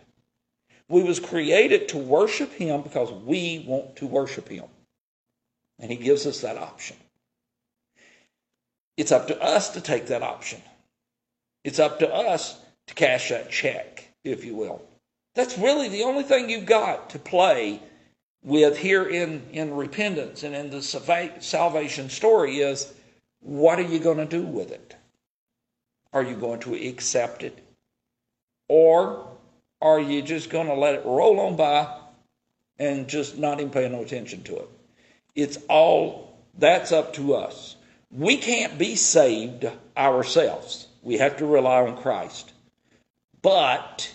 We 0.92 1.04
was 1.04 1.22
created 1.22 1.88
to 1.90 1.98
worship 1.98 2.52
him 2.52 2.82
because 2.82 3.10
we 3.14 3.64
want 3.66 3.96
to 3.96 4.08
worship 4.08 4.50
him. 4.50 4.66
And 5.80 5.90
he 5.90 5.96
gives 5.96 6.28
us 6.28 6.42
that 6.42 6.58
option. 6.58 6.98
It's 8.98 9.14
up 9.14 9.28
to 9.28 9.42
us 9.42 9.70
to 9.70 9.82
take 9.82 10.08
that 10.08 10.22
option. 10.22 10.62
It's 11.64 11.80
up 11.80 12.00
to 12.00 12.14
us 12.14 12.60
to 12.88 12.94
cash 12.94 13.30
that 13.30 13.50
check, 13.50 14.10
if 14.26 14.44
you 14.44 14.54
will. 14.54 14.82
That's 15.34 15.58
really 15.58 15.88
the 15.88 16.04
only 16.04 16.24
thing 16.24 16.50
you've 16.50 16.66
got 16.66 17.12
to 17.12 17.20
play 17.20 17.80
with 18.44 18.78
here 18.78 19.08
in, 19.08 19.44
in 19.54 19.74
repentance 19.74 20.44
and 20.44 20.54
in 20.54 20.72
the 20.72 20.82
salvation 20.82 22.10
story 22.10 22.58
is 22.58 22.94
what 23.40 23.80
are 23.80 23.84
you 23.84 24.00
going 24.00 24.18
to 24.18 24.26
do 24.26 24.44
with 24.44 24.72
it? 24.72 24.96
Are 26.12 26.24
you 26.24 26.36
going 26.36 26.60
to 26.62 26.76
accept 26.76 27.44
it? 27.44 27.58
Or 29.82 29.98
are 29.98 30.00
you 30.00 30.22
just 30.22 30.50
going 30.50 30.68
to 30.68 30.76
let 30.76 30.96
it 30.96 31.06
roll 31.06 31.40
on 31.40 31.56
by 31.56 31.92
and 32.78 33.08
just 33.08 33.38
not 33.38 33.60
even 33.60 33.72
pay 33.72 33.90
no 33.90 34.02
attention 34.02 34.44
to 34.44 34.58
it? 34.58 34.70
It's 35.36 35.58
all, 35.68 36.38
that's 36.58 36.92
up 36.92 37.14
to 37.14 37.36
us. 37.36 37.76
We 38.12 38.38
can't 38.38 38.78
be 38.78 38.96
saved 38.96 39.66
ourselves. 39.98 40.88
We 41.02 41.18
have 41.18 41.38
to 41.38 41.46
rely 41.46 41.82
on 41.82 41.98
Christ. 41.98 42.52
But 43.42 44.14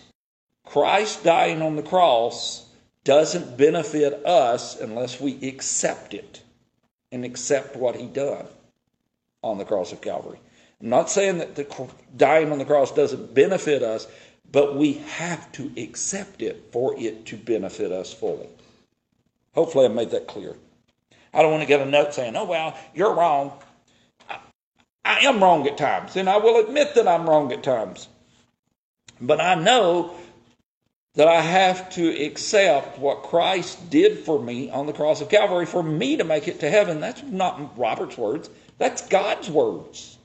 Christ 0.64 1.24
dying 1.24 1.62
on 1.62 1.76
the 1.76 1.82
cross 1.82 2.66
doesn't 3.04 3.56
benefit 3.56 4.24
us 4.26 4.78
unless 4.80 5.20
we 5.20 5.48
accept 5.48 6.14
it 6.14 6.42
and 7.10 7.24
accept 7.24 7.76
what 7.76 7.96
he 7.96 8.06
done 8.06 8.46
on 9.42 9.58
the 9.58 9.64
cross 9.64 9.92
of 9.92 10.00
Calvary. 10.00 10.38
I'm 10.80 10.90
not 10.90 11.08
saying 11.08 11.38
that 11.38 11.54
the 11.54 11.88
dying 12.16 12.52
on 12.52 12.58
the 12.58 12.64
cross 12.64 12.92
doesn't 12.92 13.32
benefit 13.32 13.82
us, 13.82 14.06
but 14.52 14.76
we 14.76 14.94
have 14.94 15.50
to 15.52 15.70
accept 15.76 16.42
it 16.42 16.68
for 16.72 16.94
it 16.98 17.26
to 17.26 17.36
benefit 17.36 17.92
us 17.92 18.12
fully. 18.12 18.48
Hopefully, 19.54 19.86
I 19.86 19.88
made 19.88 20.10
that 20.10 20.26
clear. 20.26 20.56
I 21.32 21.42
don't 21.42 21.50
want 21.50 21.62
to 21.62 21.68
get 21.68 21.80
a 21.80 21.86
note 21.86 22.14
saying, 22.14 22.36
oh, 22.36 22.44
well, 22.44 22.78
you're 22.94 23.14
wrong. 23.14 23.52
I, 24.28 24.38
I 25.04 25.18
am 25.20 25.42
wrong 25.42 25.66
at 25.66 25.76
times, 25.76 26.16
and 26.16 26.28
I 26.28 26.36
will 26.36 26.64
admit 26.64 26.94
that 26.94 27.08
I'm 27.08 27.28
wrong 27.28 27.52
at 27.52 27.62
times. 27.62 28.08
But 29.20 29.40
I 29.40 29.54
know 29.54 30.14
that 31.16 31.28
I 31.28 31.40
have 31.40 31.90
to 31.94 32.24
accept 32.24 32.98
what 32.98 33.22
Christ 33.22 33.90
did 33.90 34.18
for 34.18 34.40
me 34.40 34.70
on 34.70 34.86
the 34.86 34.92
cross 34.92 35.22
of 35.22 35.30
Calvary 35.30 35.66
for 35.66 35.82
me 35.82 36.18
to 36.18 36.24
make 36.24 36.46
it 36.46 36.60
to 36.60 36.70
heaven. 36.70 37.00
That's 37.00 37.22
not 37.22 37.76
Robert's 37.78 38.16
words, 38.16 38.48
that's 38.78 39.08
God's 39.08 39.50
words. 39.50 40.18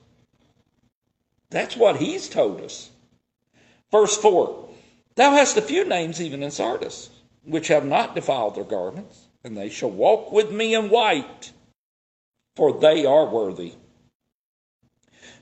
That's 1.50 1.76
what 1.76 1.98
he's 1.98 2.30
told 2.30 2.62
us. 2.62 2.91
Verse 3.92 4.18
4 4.18 4.70
Thou 5.16 5.32
hast 5.32 5.58
a 5.58 5.62
few 5.62 5.86
names 5.86 6.22
even 6.22 6.42
in 6.42 6.52
Sardis, 6.52 7.10
which 7.44 7.68
have 7.68 7.86
not 7.86 8.16
defiled 8.16 8.56
their 8.56 8.64
garments, 8.64 9.28
and 9.44 9.58
they 9.58 9.70
shall 9.70 9.92
walk 9.92 10.32
with 10.32 10.52
me 10.52 10.74
in 10.74 10.90
white, 10.90 11.52
for 12.56 12.80
they 12.80 13.06
are 13.06 13.28
worthy. 13.28 13.74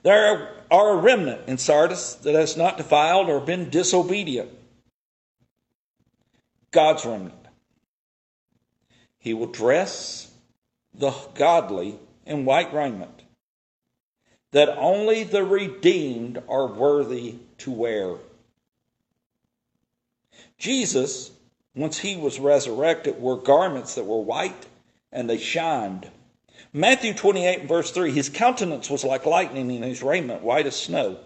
There 0.01 0.55
are 0.71 0.97
a 0.97 1.01
remnant 1.01 1.47
in 1.47 1.57
Sardis 1.57 2.15
that 2.15 2.35
has 2.35 2.55
not 2.55 2.77
defiled 2.77 3.29
or 3.29 3.39
been 3.39 3.69
disobedient. 3.69 4.49
God's 6.71 7.05
remnant. 7.05 7.35
He 9.17 9.33
will 9.33 9.47
dress 9.47 10.31
the 10.93 11.11
godly 11.35 11.99
in 12.25 12.45
white 12.45 12.73
raiment 12.73 13.23
that 14.51 14.69
only 14.77 15.23
the 15.23 15.43
redeemed 15.43 16.41
are 16.47 16.67
worthy 16.67 17.35
to 17.59 17.71
wear. 17.71 18.15
Jesus, 20.59 21.31
once 21.75 21.97
he 21.97 22.15
was 22.15 22.39
resurrected, 22.39 23.19
wore 23.19 23.41
garments 23.41 23.95
that 23.95 24.05
were 24.05 24.21
white 24.21 24.67
and 25.11 25.27
they 25.27 25.39
shined. 25.39 26.07
Matthew 26.71 27.15
28 27.15 27.67
verse 27.67 27.89
3 27.89 28.11
His 28.11 28.29
countenance 28.29 28.89
was 28.89 29.03
like 29.03 29.25
lightning, 29.25 29.71
and 29.71 29.83
his 29.83 30.03
raiment 30.03 30.43
white 30.43 30.67
as 30.67 30.75
snow 30.75 31.17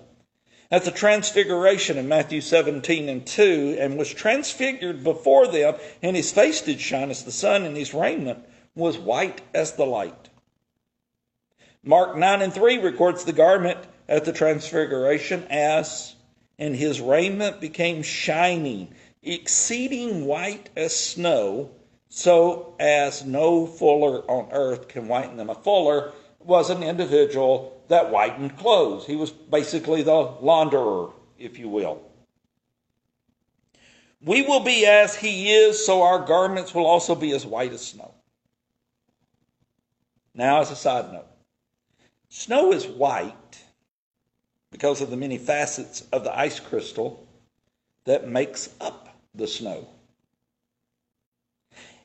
at 0.73 0.85
the 0.85 0.91
transfiguration 0.91 1.99
in 1.99 2.07
Matthew 2.07 2.41
17 2.41 3.07
and 3.07 3.23
2, 3.27 3.77
and 3.79 3.95
was 3.95 4.11
transfigured 4.11 5.03
before 5.03 5.45
them, 5.45 5.75
and 6.01 6.15
his 6.15 6.31
face 6.31 6.61
did 6.61 6.81
shine 6.81 7.11
as 7.11 7.23
the 7.23 7.31
sun, 7.31 7.63
and 7.63 7.77
his 7.77 7.93
raiment 7.93 8.43
was 8.73 8.97
white 8.97 9.39
as 9.53 9.73
the 9.73 9.85
light. 9.85 10.29
Mark 11.83 12.17
9 12.17 12.41
and 12.41 12.51
3 12.51 12.79
records 12.79 13.23
the 13.23 13.33
garment 13.33 13.77
at 14.09 14.25
the 14.25 14.33
transfiguration 14.33 15.45
as, 15.51 16.15
and 16.57 16.75
his 16.75 16.99
raiment 16.99 17.61
became 17.61 18.01
shining, 18.01 18.95
exceeding 19.23 20.25
white 20.25 20.69
as 20.75 20.95
snow, 20.95 21.71
so 22.09 22.75
as 22.79 23.25
no 23.25 23.65
fuller 23.65 24.19
on 24.29 24.49
earth 24.51 24.87
can 24.87 25.07
whiten 25.07 25.37
them. 25.37 25.49
A 25.49 25.55
fuller 25.55 26.11
was 26.39 26.69
an 26.69 26.83
individual 26.83 27.83
that 27.87 28.07
whitened 28.07 28.57
clothes. 28.57 29.05
He 29.05 29.15
was 29.15 29.31
basically 29.31 30.03
the 30.03 30.11
launderer, 30.11 31.13
if 31.37 31.57
you 31.57 31.69
will. 31.69 32.01
We 34.21 34.41
will 34.41 34.61
be 34.61 34.85
as 34.85 35.15
he 35.15 35.51
is, 35.51 35.85
so 35.85 36.01
our 36.01 36.19
garments 36.19 36.73
will 36.73 36.85
also 36.85 37.13
be 37.13 37.31
as 37.33 37.45
white 37.45 37.73
as 37.73 37.85
snow. 37.85 38.13
Now, 40.33 40.61
as 40.61 40.71
a 40.71 40.75
side 40.75 41.11
note, 41.11 41.27
snow 42.29 42.71
is 42.71 42.87
white 42.87 43.61
because 44.71 45.01
of 45.01 45.09
the 45.09 45.17
many 45.17 45.37
facets 45.37 46.01
of 46.11 46.23
the 46.23 46.35
ice 46.37 46.59
crystal 46.59 47.27
that 48.05 48.27
makes 48.27 48.69
up 48.81 49.02
the 49.35 49.47
snow. 49.47 49.87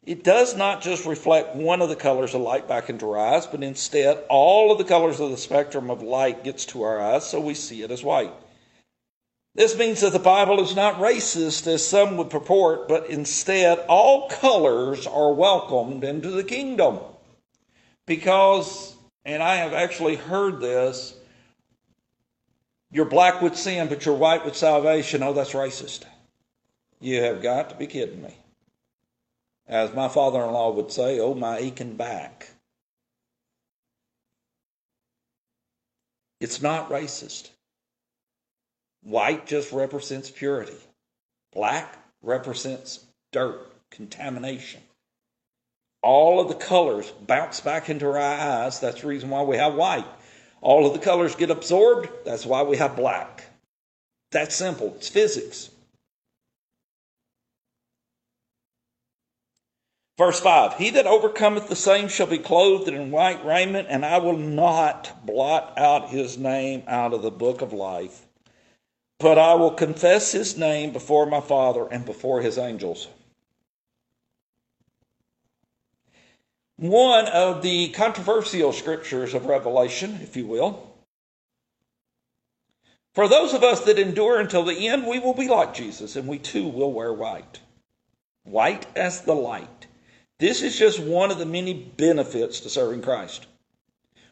It 0.05 0.25
does 0.25 0.57
not 0.57 0.81
just 0.81 1.05
reflect 1.05 1.55
one 1.55 1.83
of 1.83 1.91
the 1.91 1.97
colors 1.97 2.35
of 2.35 2.41
light 2.41 2.67
back 2.67 2.89
into 2.89 3.11
our 3.11 3.19
eyes, 3.19 3.47
but 3.47 3.63
instead 3.63 4.25
all 4.31 4.73
of 4.73 4.79
the 4.79 4.85
colors 4.85 5.21
of 5.21 5.31
the 5.31 5.37
spectrum 5.37 5.91
of 5.91 6.03
light 6.03 6.45
gets 6.45 6.65
to 6.67 6.83
our 6.83 6.99
eyes, 6.99 7.29
so 7.29 7.41
we 7.41 7.53
see 7.53 7.83
it 7.83 7.91
as 7.91 8.03
white. 8.03 8.33
This 9.55 9.77
means 9.77 10.01
that 10.01 10.13
the 10.13 10.19
Bible 10.19 10.63
is 10.63 10.75
not 10.75 11.01
racist 11.01 11.67
as 11.67 11.87
some 11.87 12.17
would 12.17 12.31
purport, 12.31 12.89
but 12.89 13.11
instead 13.11 13.81
all 13.89 14.31
colors 14.31 15.07
are 15.07 15.35
welcomed 15.35 16.05
into 16.05 16.31
the 16.31 16.45
kingdom. 16.45 17.01
Because, 18.07 18.97
and 19.27 19.43
I 19.43 19.57
have 19.57 19.75
actually 19.75 20.17
heard 20.17 20.61
this, 20.61 21.15
you're 22.91 23.05
black 23.05 23.43
with 23.43 23.57
sin, 23.57 23.89
but 23.89 24.07
you're 24.07 24.15
white 24.15 24.47
with 24.47 24.57
salvation. 24.57 25.23
Oh, 25.23 25.35
that's 25.35 25.53
racist. 25.53 26.05
You 27.01 27.23
have 27.23 27.43
got 27.43 27.71
to 27.71 27.77
be 27.77 27.87
kidding 27.87 28.23
me. 28.23 28.35
As 29.67 29.95
my 29.95 30.09
father 30.09 30.43
in 30.43 30.53
law 30.53 30.73
would 30.73 30.91
say, 30.91 31.21
oh, 31.21 31.35
my 31.35 31.59
aching 31.59 31.95
back. 31.95 32.49
It's 36.41 36.63
not 36.63 36.91
racist. 36.91 37.51
White 39.03 39.47
just 39.47 39.73
represents 39.73 40.31
purity, 40.31 40.77
black 41.53 41.97
represents 42.23 43.05
dirt, 43.33 43.61
contamination. 43.91 44.81
All 46.03 46.41
of 46.41 46.49
the 46.49 46.55
colors 46.55 47.11
bounce 47.27 47.61
back 47.61 47.89
into 47.89 48.07
our 48.07 48.19
eyes. 48.19 48.81
That's 48.81 49.01
the 49.01 49.09
reason 49.09 49.31
why 49.31 49.43
we 49.43 49.57
have 49.57 49.75
white. 49.75 50.07
All 50.61 50.87
of 50.87 50.93
the 50.93 50.99
colors 50.99 51.35
get 51.35 51.51
absorbed. 51.51 52.09
That's 52.25 52.47
why 52.47 52.63
we 52.63 52.77
have 52.77 52.97
black. 52.97 53.45
That's 54.31 54.55
simple. 54.55 54.95
It's 54.97 55.09
physics. 55.09 55.71
Verse 60.19 60.41
5 60.41 60.75
He 60.75 60.91
that 60.91 61.07
overcometh 61.07 61.69
the 61.69 61.77
same 61.77 62.09
shall 62.09 62.27
be 62.27 62.39
clothed 62.39 62.89
in 62.89 63.13
white 63.13 63.45
raiment, 63.45 63.87
and 63.89 64.05
I 64.05 64.19
will 64.19 64.37
not 64.37 65.25
blot 65.25 65.79
out 65.79 66.11
his 66.11 66.37
name 66.37 66.83
out 66.89 67.15
of 67.15 67.23
the 67.23 67.31
book 67.31 67.63
of 67.63 67.73
life, 67.73 68.27
but 69.21 69.39
I 69.39 69.55
will 69.55 69.71
confess 69.71 70.33
his 70.33 70.59
name 70.59 70.93
before 70.93 71.25
my 71.25 71.41
Father 71.41 71.87
and 71.91 72.05
before 72.05 72.43
his 72.43 72.59
angels. 72.59 73.07
One 76.77 77.27
of 77.27 77.63
the 77.63 77.89
controversial 77.91 78.73
scriptures 78.73 79.35
of 79.35 79.47
Revelation, 79.47 80.19
if 80.23 80.37
you 80.37 80.47
will. 80.47 80.85
For 83.15 83.27
those 83.27 83.53
of 83.53 83.65
us 83.65 83.81
that 83.81 83.99
endure 83.99 84.39
until 84.39 84.65
the 84.65 84.87
end, 84.87 85.07
we 85.07 85.19
will 85.19 85.35
be 85.35 85.49
like 85.49 85.75
Jesus, 85.75 86.15
and 86.15 86.29
we 86.29 86.39
too 86.39 86.69
will 86.69 86.93
wear 86.93 87.13
white. 87.13 87.61
White 88.45 88.87
as 88.97 89.23
the 89.23 89.35
light. 89.35 89.88
This 90.39 90.63
is 90.63 90.79
just 90.79 91.01
one 91.01 91.31
of 91.31 91.39
the 91.39 91.47
many 91.47 91.75
benefits 91.75 92.61
to 92.61 92.71
serving 92.71 93.03
Christ. 93.03 93.47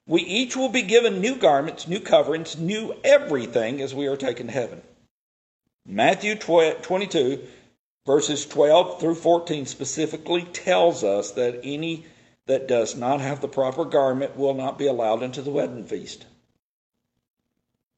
We 0.06 0.22
each 0.22 0.56
will 0.56 0.68
be 0.68 0.82
given 0.82 1.20
new 1.20 1.36
garments, 1.36 1.88
new 1.88 2.00
coverings, 2.00 2.56
new 2.56 2.94
everything 3.02 3.80
as 3.80 3.94
we 3.94 4.06
are 4.06 4.16
taken 4.16 4.46
to 4.46 4.52
heaven. 4.52 4.82
Matthew 5.84 6.36
22, 6.36 7.44
verses 8.04 8.46
12 8.46 9.00
through 9.00 9.14
14 9.16 9.66
specifically 9.66 10.42
tells 10.42 11.04
us 11.04 11.32
that 11.32 11.60
any 11.62 12.06
that 12.46 12.68
does 12.68 12.96
not 12.96 13.20
have 13.20 13.40
the 13.40 13.48
proper 13.48 13.84
garment 13.84 14.36
will 14.36 14.54
not 14.54 14.78
be 14.78 14.86
allowed 14.86 15.22
into 15.22 15.42
the 15.42 15.50
wedding 15.50 15.84
feast. 15.84 16.24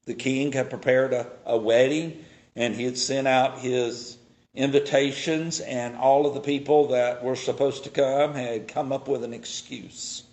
The 0.07 0.15
king 0.15 0.53
had 0.53 0.71
prepared 0.71 1.13
a, 1.13 1.27
a 1.45 1.57
wedding 1.57 2.25
and 2.57 2.75
he 2.75 2.85
had 2.85 2.99
sent 2.99 3.27
out 3.29 3.59
his 3.59 4.18
invitations, 4.59 5.61
and 5.61 5.97
all 5.97 6.27
of 6.27 6.35
the 6.35 6.41
people 6.41 6.89
that 6.89 7.25
were 7.25 7.37
supposed 7.37 7.85
to 7.85 7.91
come 7.91 8.35
had 8.35 8.69
come 8.69 8.93
up 8.93 9.09
with 9.09 9.25
an 9.25 9.33
excuse. 9.33 10.25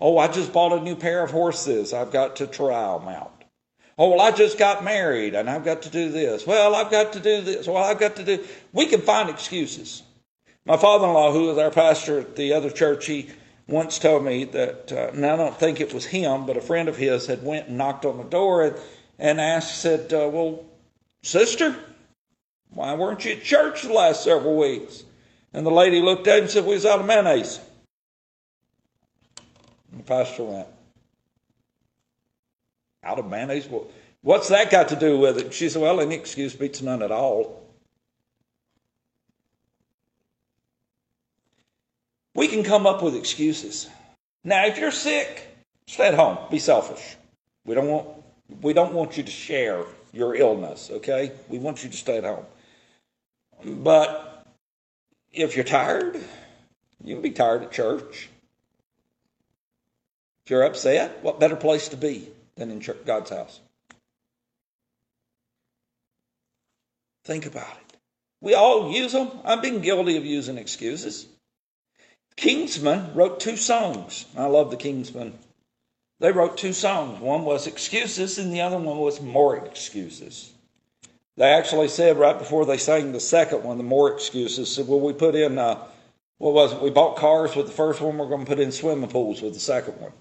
Oh, 0.00 0.18
I 0.18 0.26
just 0.26 0.52
bought 0.52 0.72
a 0.72 0.82
new 0.82 0.96
pair 0.96 1.22
of 1.22 1.30
horses. 1.30 1.92
I've 1.92 2.10
got 2.10 2.36
to 2.36 2.46
trial 2.48 3.06
out. 3.08 3.44
Oh, 3.98 4.08
well, 4.08 4.20
I 4.20 4.30
just 4.32 4.58
got 4.58 4.82
married 4.82 5.34
and 5.34 5.48
I've 5.48 5.64
got 5.64 5.82
to 5.82 5.90
do 5.90 6.10
this. 6.10 6.46
Well, 6.46 6.74
I've 6.74 6.90
got 6.90 7.12
to 7.12 7.20
do 7.20 7.42
this. 7.42 7.68
Well, 7.68 7.76
I've 7.76 8.00
got 8.00 8.16
to 8.16 8.24
do. 8.24 8.44
We 8.72 8.86
can 8.86 9.02
find 9.02 9.28
excuses. 9.28 10.02
My 10.64 10.76
father 10.76 11.06
in 11.06 11.12
law, 11.12 11.32
who 11.32 11.46
was 11.46 11.58
our 11.58 11.70
pastor 11.70 12.20
at 12.20 12.34
the 12.34 12.54
other 12.54 12.70
church, 12.70 13.06
he 13.06 13.28
once 13.68 13.98
told 13.98 14.24
me 14.24 14.44
that, 14.44 14.90
uh, 14.90 15.10
and 15.12 15.24
I 15.24 15.36
don't 15.36 15.56
think 15.56 15.80
it 15.80 15.92
was 15.92 16.06
him, 16.06 16.46
but 16.46 16.56
a 16.56 16.60
friend 16.60 16.88
of 16.88 16.96
his 16.96 17.26
had 17.26 17.44
went 17.44 17.68
and 17.68 17.78
knocked 17.78 18.04
on 18.04 18.16
the 18.16 18.24
door 18.24 18.64
and, 18.64 18.76
and 19.18 19.40
asked, 19.40 19.80
said, 19.80 20.12
uh, 20.12 20.28
well, 20.32 20.64
sister, 21.22 21.76
why 22.74 22.94
weren't 22.94 23.24
you 23.24 23.32
at 23.32 23.42
church 23.42 23.82
the 23.82 23.92
last 23.92 24.24
several 24.24 24.56
weeks? 24.56 25.04
And 25.52 25.66
the 25.66 25.70
lady 25.70 26.00
looked 26.00 26.26
at 26.26 26.38
him 26.38 26.44
and 26.44 26.50
said, 26.50 26.64
We 26.64 26.74
was 26.74 26.86
out 26.86 27.00
of 27.00 27.06
mayonnaise. 27.06 27.60
And 29.90 30.00
the 30.00 30.04
pastor 30.04 30.44
went, 30.44 30.68
Out 33.04 33.18
of 33.18 33.28
mayonnaise? 33.28 33.68
Well, 33.68 33.86
what's 34.22 34.48
that 34.48 34.70
got 34.70 34.88
to 34.88 34.96
do 34.96 35.18
with 35.18 35.38
it? 35.38 35.52
She 35.52 35.68
said, 35.68 35.82
Well, 35.82 36.00
any 36.00 36.14
excuse 36.14 36.54
beats 36.54 36.80
none 36.80 37.02
at 37.02 37.10
all. 37.10 37.62
We 42.34 42.48
can 42.48 42.64
come 42.64 42.86
up 42.86 43.02
with 43.02 43.14
excuses. 43.14 43.88
Now, 44.42 44.64
if 44.64 44.78
you're 44.78 44.90
sick, 44.90 45.54
stay 45.86 46.08
at 46.08 46.14
home. 46.14 46.38
Be 46.50 46.58
selfish. 46.58 47.16
We 47.66 47.74
don't 47.74 47.88
want 47.88 48.08
we 48.60 48.72
don't 48.72 48.92
want 48.92 49.16
you 49.16 49.22
to 49.22 49.30
share 49.30 49.84
your 50.12 50.34
illness, 50.34 50.90
okay? 50.90 51.32
We 51.48 51.58
want 51.58 51.84
you 51.84 51.90
to 51.90 51.96
stay 51.96 52.18
at 52.18 52.24
home. 52.24 52.44
But 53.64 54.46
if 55.32 55.56
you're 55.56 55.64
tired, 55.64 56.20
you 57.02 57.14
can 57.14 57.22
be 57.22 57.30
tired 57.30 57.62
at 57.62 57.72
church. 57.72 58.28
If 60.44 60.50
you're 60.50 60.64
upset, 60.64 61.22
what 61.22 61.40
better 61.40 61.56
place 61.56 61.88
to 61.88 61.96
be 61.96 62.28
than 62.56 62.70
in 62.70 62.84
God's 63.04 63.30
house? 63.30 63.60
Think 67.24 67.46
about 67.46 67.70
it. 67.70 67.96
We 68.40 68.54
all 68.54 68.90
use 68.90 69.12
them. 69.12 69.30
I've 69.44 69.62
been 69.62 69.80
guilty 69.80 70.16
of 70.16 70.24
using 70.24 70.58
excuses. 70.58 71.26
Kingsmen 72.36 73.14
wrote 73.14 73.38
two 73.38 73.56
songs. 73.56 74.24
I 74.36 74.46
love 74.46 74.70
the 74.70 74.76
Kingsmen. 74.76 75.34
They 76.18 76.32
wrote 76.32 76.56
two 76.56 76.72
songs. 76.72 77.20
One 77.20 77.44
was 77.44 77.66
excuses, 77.66 78.38
and 78.38 78.52
the 78.52 78.62
other 78.62 78.78
one 78.78 78.98
was 78.98 79.20
more 79.20 79.56
excuses. 79.56 80.52
They 81.36 81.48
actually 81.48 81.88
said 81.88 82.18
right 82.18 82.38
before 82.38 82.66
they 82.66 82.76
sang 82.76 83.12
the 83.12 83.20
second 83.20 83.64
one, 83.64 83.78
the 83.78 83.84
more 83.84 84.12
excuses, 84.12 84.74
said, 84.74 84.86
well, 84.86 85.00
we 85.00 85.14
put 85.14 85.34
in, 85.34 85.58
uh, 85.58 85.78
what 86.38 86.52
was 86.52 86.72
it? 86.72 86.82
We 86.82 86.90
bought 86.90 87.16
cars 87.16 87.56
with 87.56 87.66
the 87.66 87.72
first 87.72 88.00
one, 88.00 88.18
we're 88.18 88.28
going 88.28 88.44
to 88.44 88.46
put 88.46 88.60
in 88.60 88.72
swimming 88.72 89.08
pools 89.08 89.40
with 89.40 89.54
the 89.54 89.60
second 89.60 90.00
one. 90.00 90.12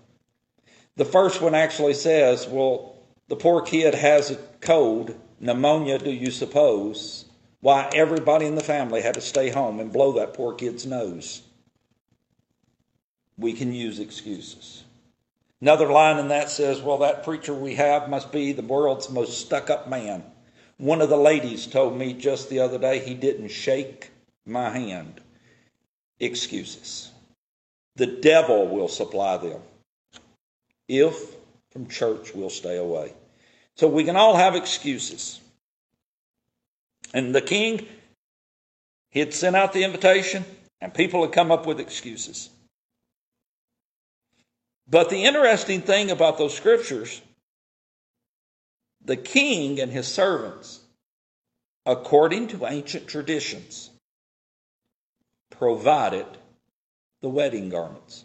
The 0.96 1.06
first 1.06 1.42
one 1.42 1.56
actually 1.56 1.96
says, 1.96 2.48
well, 2.48 2.96
the 3.28 3.36
poor 3.36 3.62
kid 3.62 3.94
has 3.94 4.32
a 4.32 4.36
cold, 4.62 5.16
pneumonia, 5.40 6.00
do 6.00 6.12
you 6.12 6.32
suppose? 6.32 7.26
Why 7.60 7.90
everybody 7.94 8.46
in 8.46 8.56
the 8.56 8.64
family 8.64 9.02
had 9.02 9.16
to 9.16 9.22
stay 9.22 9.50
home 9.50 9.80
and 9.80 9.92
blow 9.92 10.14
that 10.14 10.34
poor 10.34 10.54
kid's 10.54 10.86
nose. 10.86 11.42
We 13.38 13.54
can 13.54 13.74
use 13.74 14.00
excuses. 14.00 14.84
Another 15.62 15.92
line 15.92 16.18
in 16.18 16.30
that 16.30 16.50
says, 16.50 16.82
well, 16.82 17.00
that 17.00 17.24
preacher 17.24 17.54
we 17.54 17.76
have 17.76 18.10
must 18.10 18.32
be 18.32 18.52
the 18.52 18.64
world's 18.64 19.10
most 19.10 19.40
stuck 19.40 19.70
up 19.70 19.88
man. 19.88 20.24
One 20.82 21.04
of 21.04 21.10
the 21.10 21.18
ladies 21.18 21.68
told 21.68 21.96
me 21.96 22.12
just 22.12 22.50
the 22.50 22.62
other 22.62 22.80
day 22.80 22.98
he 22.98 23.14
didn't 23.14 23.50
shake 23.50 24.10
my 24.48 24.72
hand. 24.72 25.22
Excuses. 26.20 27.12
The 27.98 28.08
devil 28.08 28.68
will 28.68 28.88
supply 28.88 29.38
them 29.38 29.62
if 30.88 31.36
from 31.70 31.88
church 31.88 32.34
we'll 32.34 32.50
stay 32.50 32.78
away. 32.78 33.14
So 33.76 33.88
we 33.88 34.04
can 34.04 34.16
all 34.16 34.36
have 34.36 34.56
excuses. 34.56 35.40
And 37.14 37.36
the 37.36 37.42
king, 37.42 37.86
he 39.12 39.20
had 39.20 39.36
sent 39.36 39.56
out 39.56 39.74
the 39.74 39.84
invitation, 39.84 40.44
and 40.82 40.92
people 40.92 41.22
had 41.22 41.32
come 41.32 41.52
up 41.52 41.68
with 41.68 41.80
excuses. 41.80 42.50
But 44.90 45.12
the 45.12 45.26
interesting 45.26 45.82
thing 45.82 46.10
about 46.10 46.40
those 46.40 46.58
scriptures 46.58 47.22
the 49.06 49.18
king 49.18 49.80
and 49.80 49.92
his 49.92 50.08
servants, 50.08 50.80
according 51.86 52.48
to 52.48 52.66
ancient 52.66 53.08
traditions, 53.08 53.90
provided 55.50 56.26
the 57.22 57.30
wedding 57.30 57.70
garments. 57.70 58.24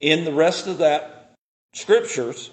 In 0.00 0.24
the 0.24 0.32
rest 0.32 0.66
of 0.66 0.78
that 0.78 1.34
scriptures, 1.72 2.50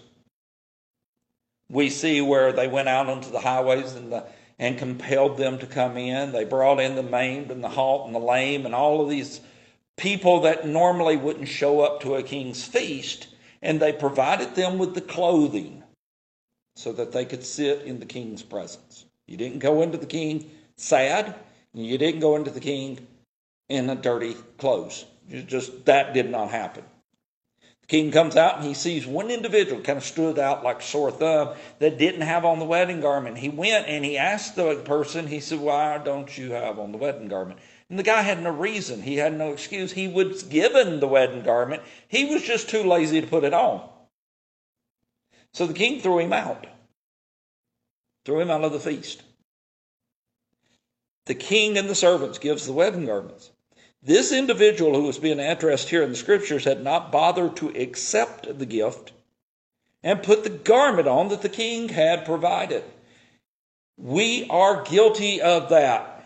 we 1.69 1.89
see 1.89 2.21
where 2.21 2.51
they 2.51 2.67
went 2.67 2.89
out 2.89 3.07
onto 3.07 3.31
the 3.31 3.39
highways 3.39 3.93
and 3.95 4.11
the 4.11 4.25
and 4.59 4.77
compelled 4.77 5.37
them 5.37 5.57
to 5.57 5.65
come 5.65 5.97
in. 5.97 6.31
They 6.31 6.45
brought 6.45 6.79
in 6.79 6.93
the 6.93 7.01
maimed 7.01 7.49
and 7.49 7.63
the 7.63 7.69
halt 7.69 8.05
and 8.05 8.13
the 8.13 8.19
lame 8.19 8.67
and 8.67 8.75
all 8.75 9.01
of 9.01 9.09
these 9.09 9.41
people 9.97 10.41
that 10.41 10.67
normally 10.67 11.17
wouldn't 11.17 11.47
show 11.47 11.81
up 11.81 12.01
to 12.01 12.13
a 12.13 12.21
king's 12.21 12.63
feast, 12.63 13.27
and 13.63 13.79
they 13.79 13.91
provided 13.91 14.53
them 14.53 14.77
with 14.77 14.93
the 14.93 15.01
clothing 15.01 15.80
so 16.81 16.91
that 16.93 17.11
they 17.11 17.25
could 17.25 17.43
sit 17.43 17.83
in 17.83 17.99
the 17.99 18.05
king's 18.07 18.41
presence. 18.41 19.05
You 19.27 19.37
didn't 19.37 19.59
go 19.59 19.83
into 19.83 19.99
the 19.99 20.07
king 20.07 20.49
sad, 20.77 21.35
and 21.75 21.85
you 21.85 21.99
didn't 21.99 22.21
go 22.21 22.35
into 22.35 22.49
the 22.49 22.59
king 22.59 23.05
in 23.69 23.87
a 23.87 23.95
dirty 23.95 24.35
clothes. 24.57 25.05
You 25.29 25.43
just 25.43 25.85
that 25.85 26.15
did 26.15 26.31
not 26.31 26.49
happen. 26.49 26.83
The 27.81 27.87
king 27.87 28.11
comes 28.11 28.35
out 28.35 28.57
and 28.57 28.65
he 28.65 28.73
sees 28.73 29.05
one 29.05 29.29
individual 29.29 29.81
kind 29.81 29.97
of 29.97 30.03
stood 30.03 30.39
out 30.39 30.63
like 30.63 30.79
a 30.79 30.83
sore 30.83 31.11
thumb 31.11 31.55
that 31.77 31.99
didn't 31.99 32.21
have 32.21 32.45
on 32.45 32.57
the 32.57 32.65
wedding 32.65 32.99
garment. 32.99 33.37
He 33.37 33.49
went 33.49 33.87
and 33.87 34.03
he 34.03 34.17
asked 34.17 34.55
the 34.55 34.75
person, 34.77 35.27
he 35.27 35.39
said, 35.39 35.59
Why 35.59 35.99
don't 35.99 36.35
you 36.35 36.51
have 36.51 36.79
on 36.79 36.91
the 36.91 36.97
wedding 36.97 37.27
garment? 37.27 37.59
And 37.89 37.99
the 37.99 38.03
guy 38.03 38.23
had 38.23 38.41
no 38.41 38.49
reason. 38.49 39.03
He 39.03 39.17
had 39.17 39.37
no 39.37 39.51
excuse. 39.51 39.91
He 39.91 40.07
was 40.07 40.41
given 40.43 40.99
the 40.99 41.07
wedding 41.07 41.43
garment. 41.43 41.83
He 42.07 42.25
was 42.25 42.41
just 42.41 42.69
too 42.69 42.83
lazy 42.83 43.21
to 43.21 43.27
put 43.27 43.43
it 43.43 43.53
on. 43.53 43.87
So 45.53 45.67
the 45.67 45.73
king 45.73 45.99
threw 45.99 46.19
him 46.19 46.33
out. 46.33 46.67
Threw 48.25 48.39
him 48.39 48.51
out 48.51 48.63
of 48.63 48.71
the 48.71 48.79
feast. 48.79 49.23
The 51.25 51.35
king 51.35 51.77
and 51.77 51.89
the 51.89 51.95
servants 51.95 52.39
gives 52.39 52.65
the 52.65 52.73
wedding 52.73 53.05
garments. 53.05 53.51
This 54.03 54.31
individual 54.31 54.95
who 54.95 55.03
was 55.03 55.19
being 55.19 55.39
addressed 55.39 55.89
here 55.89 56.01
in 56.01 56.09
the 56.09 56.15
scriptures 56.15 56.65
had 56.65 56.83
not 56.83 57.11
bothered 57.11 57.55
to 57.57 57.69
accept 57.69 58.57
the 58.57 58.65
gift 58.65 59.11
and 60.03 60.23
put 60.23 60.43
the 60.43 60.49
garment 60.49 61.07
on 61.07 61.29
that 61.29 61.41
the 61.41 61.49
king 61.49 61.89
had 61.89 62.25
provided. 62.25 62.83
We 63.97 64.47
are 64.49 64.83
guilty 64.83 65.41
of 65.41 65.69
that. 65.69 66.25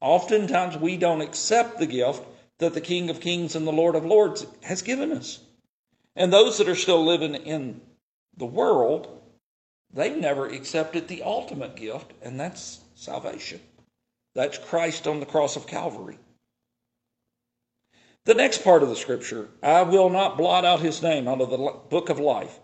Oftentimes 0.00 0.76
we 0.76 0.98
don't 0.98 1.22
accept 1.22 1.78
the 1.78 1.86
gift 1.86 2.22
that 2.58 2.74
the 2.74 2.80
King 2.82 3.08
of 3.08 3.20
Kings 3.20 3.56
and 3.56 3.66
the 3.66 3.72
Lord 3.72 3.94
of 3.94 4.04
Lords 4.04 4.46
has 4.62 4.82
given 4.82 5.12
us. 5.12 5.40
And 6.16 6.32
those 6.32 6.58
that 6.58 6.68
are 6.68 6.76
still 6.76 7.04
living 7.04 7.34
in 7.34 7.80
the 8.36 8.46
world, 8.46 9.20
they've 9.92 10.16
never 10.16 10.46
accepted 10.46 11.08
the 11.08 11.22
ultimate 11.22 11.76
gift, 11.76 12.12
and 12.22 12.38
that's 12.38 12.80
salvation. 12.94 13.60
That's 14.34 14.58
Christ 14.58 15.06
on 15.06 15.20
the 15.20 15.26
cross 15.26 15.56
of 15.56 15.66
Calvary. 15.66 16.18
The 18.24 18.34
next 18.34 18.64
part 18.64 18.82
of 18.82 18.88
the 18.88 18.96
scripture, 18.96 19.48
I 19.62 19.82
will 19.82 20.08
not 20.08 20.38
blot 20.38 20.64
out 20.64 20.80
his 20.80 21.02
name 21.02 21.28
out 21.28 21.40
of 21.40 21.50
the 21.50 21.58
book 21.90 22.08
of 22.08 22.18
life, 22.18 22.58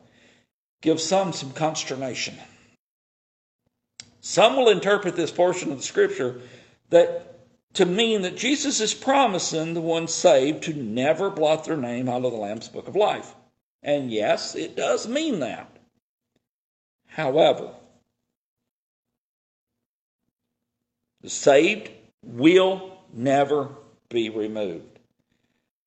gives 0.80 1.04
some 1.04 1.32
some 1.32 1.52
consternation. 1.52 2.36
Some 4.20 4.56
will 4.56 4.70
interpret 4.70 5.16
this 5.16 5.30
portion 5.30 5.70
of 5.70 5.78
the 5.78 5.84
scripture 5.84 6.40
that 6.88 7.30
to 7.74 7.86
mean 7.86 8.22
that 8.22 8.36
Jesus 8.36 8.80
is 8.80 8.94
promising 8.94 9.74
the 9.74 9.80
ones 9.80 10.12
saved 10.12 10.64
to 10.64 10.74
never 10.74 11.30
blot 11.30 11.64
their 11.64 11.76
name 11.76 12.08
out 12.08 12.24
of 12.24 12.32
the 12.32 12.38
Lamb's 12.38 12.68
book 12.68 12.88
of 12.88 12.96
life. 12.96 13.34
And 13.82 14.10
yes, 14.10 14.54
it 14.54 14.76
does 14.76 15.08
mean 15.08 15.40
that. 15.40 15.70
However, 17.06 17.72
the 21.22 21.30
saved 21.30 21.90
will 22.22 22.98
never 23.12 23.70
be 24.08 24.28
removed. 24.28 24.98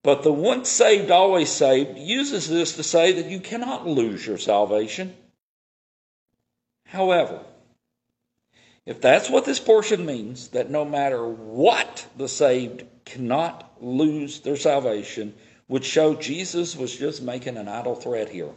But 0.04 0.24
the 0.24 0.34
once 0.34 0.70
saved, 0.70 1.12
always 1.12 1.50
saved 1.50 1.98
uses 1.98 2.50
this 2.50 2.76
to 2.76 2.84
say 2.84 3.14
that 3.14 3.30
you 3.30 3.40
cannot 3.40 3.88
lose 3.88 4.26
your 4.28 4.38
salvation. 4.38 5.16
However, 6.86 7.40
if 8.86 9.00
that's 9.00 9.30
what 9.30 9.46
this 9.46 9.62
portion 9.62 10.06
means, 10.06 10.50
that 10.50 10.70
no 10.70 10.84
matter 10.84 11.26
what 11.26 12.06
the 12.18 12.28
saved 12.28 12.84
cannot 13.06 13.82
lose 13.82 14.42
their 14.42 14.58
salvation, 14.58 15.34
would 15.74 15.84
show 15.84 16.14
Jesus 16.14 16.76
was 16.76 16.96
just 16.96 17.24
making 17.24 17.58
an 17.58 17.68
idle 17.68 17.96
threat 17.96 18.30
here. 18.30 18.52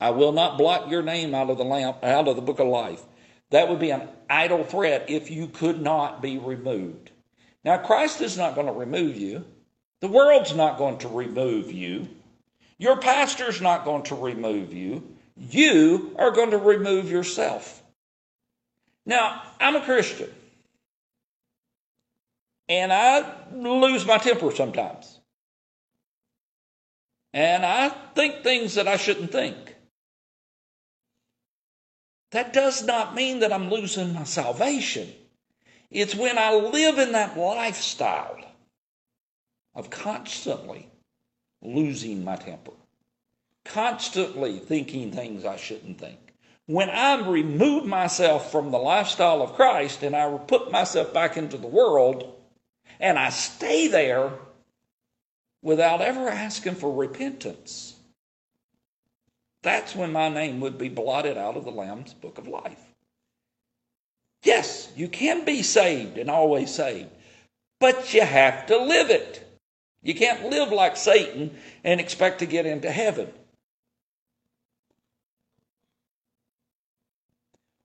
I 0.00 0.10
will 0.10 0.32
not 0.32 0.58
blot 0.58 0.88
your 0.88 1.02
name 1.02 1.36
out 1.36 1.50
of 1.50 1.56
the 1.56 1.64
lamp, 1.64 2.02
out 2.02 2.26
of 2.26 2.34
the 2.34 2.42
book 2.42 2.58
of 2.58 2.66
life. 2.66 3.00
That 3.50 3.68
would 3.68 3.78
be 3.78 3.92
an 3.92 4.08
idle 4.28 4.64
threat 4.64 5.08
if 5.08 5.30
you 5.30 5.46
could 5.46 5.80
not 5.80 6.20
be 6.20 6.36
removed. 6.36 7.12
Now, 7.62 7.78
Christ 7.78 8.22
is 8.22 8.36
not 8.36 8.56
going 8.56 8.66
to 8.66 8.72
remove 8.72 9.16
you. 9.16 9.44
The 10.00 10.08
world's 10.08 10.52
not 10.52 10.78
going 10.78 10.98
to 10.98 11.08
remove 11.08 11.70
you. 11.70 12.08
Your 12.78 12.96
pastor's 12.96 13.60
not 13.60 13.84
going 13.84 14.02
to 14.02 14.16
remove 14.16 14.72
you. 14.72 15.14
You 15.36 16.16
are 16.18 16.32
going 16.32 16.50
to 16.50 16.58
remove 16.58 17.08
yourself. 17.08 17.80
Now, 19.06 19.40
I'm 19.60 19.76
a 19.76 19.84
Christian. 19.84 20.30
And 22.68 22.92
I 22.92 23.32
lose 23.54 24.04
my 24.04 24.18
temper 24.18 24.50
sometimes. 24.50 25.11
And 27.32 27.64
I 27.64 27.88
think 27.88 28.42
things 28.42 28.74
that 28.74 28.88
I 28.88 28.96
shouldn't 28.96 29.32
think. 29.32 29.76
That 32.32 32.52
does 32.52 32.82
not 32.84 33.14
mean 33.14 33.40
that 33.40 33.52
I'm 33.52 33.70
losing 33.70 34.14
my 34.14 34.24
salvation. 34.24 35.08
It's 35.90 36.14
when 36.14 36.38
I 36.38 36.54
live 36.54 36.98
in 36.98 37.12
that 37.12 37.36
lifestyle 37.36 38.38
of 39.74 39.90
constantly 39.90 40.88
losing 41.62 42.24
my 42.24 42.36
temper, 42.36 42.72
constantly 43.64 44.58
thinking 44.58 45.12
things 45.12 45.44
I 45.44 45.56
shouldn't 45.56 45.98
think. 45.98 46.18
When 46.66 46.88
I 46.88 47.28
remove 47.28 47.84
myself 47.84 48.50
from 48.50 48.70
the 48.70 48.78
lifestyle 48.78 49.42
of 49.42 49.54
Christ 49.54 50.02
and 50.02 50.16
I 50.16 50.30
put 50.38 50.72
myself 50.72 51.12
back 51.12 51.36
into 51.36 51.58
the 51.58 51.66
world 51.66 52.34
and 53.00 53.18
I 53.18 53.30
stay 53.30 53.88
there 53.88 54.32
without 55.62 56.00
ever 56.00 56.28
asking 56.28 56.74
for 56.74 56.92
repentance, 56.92 57.94
that's 59.62 59.94
when 59.94 60.12
my 60.12 60.28
name 60.28 60.60
would 60.60 60.76
be 60.76 60.88
blotted 60.88 61.38
out 61.38 61.56
of 61.56 61.64
the 61.64 61.70
Lamb's 61.70 62.12
book 62.12 62.38
of 62.38 62.48
life. 62.48 62.80
Yes, 64.42 64.90
you 64.96 65.08
can 65.08 65.44
be 65.44 65.62
saved 65.62 66.18
and 66.18 66.28
always 66.28 66.74
saved, 66.74 67.10
but 67.78 68.12
you 68.12 68.22
have 68.22 68.66
to 68.66 68.76
live 68.76 69.10
it. 69.10 69.48
You 70.02 70.14
can't 70.14 70.50
live 70.50 70.72
like 70.72 70.96
Satan 70.96 71.56
and 71.84 72.00
expect 72.00 72.40
to 72.40 72.46
get 72.46 72.66
into 72.66 72.90
heaven. 72.90 73.32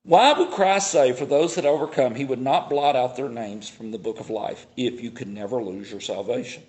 Why 0.04 0.34
would 0.34 0.52
Christ 0.52 0.90
say, 0.90 1.12
for 1.12 1.26
those 1.26 1.56
that 1.56 1.66
overcome, 1.66 2.16
he 2.16 2.26
would 2.26 2.42
not 2.42 2.70
blot 2.70 2.96
out 2.96 3.18
their 3.18 3.30
names 3.30 3.70
from 3.70 3.92
the 3.92 3.98
book 4.00 4.20
of 4.20 4.30
life 4.30 4.66
if 4.78 5.02
you 5.02 5.12
could 5.12 5.28
never 5.28 5.62
lose 5.62 5.92
your 5.92 6.00
salvation? 6.00 6.63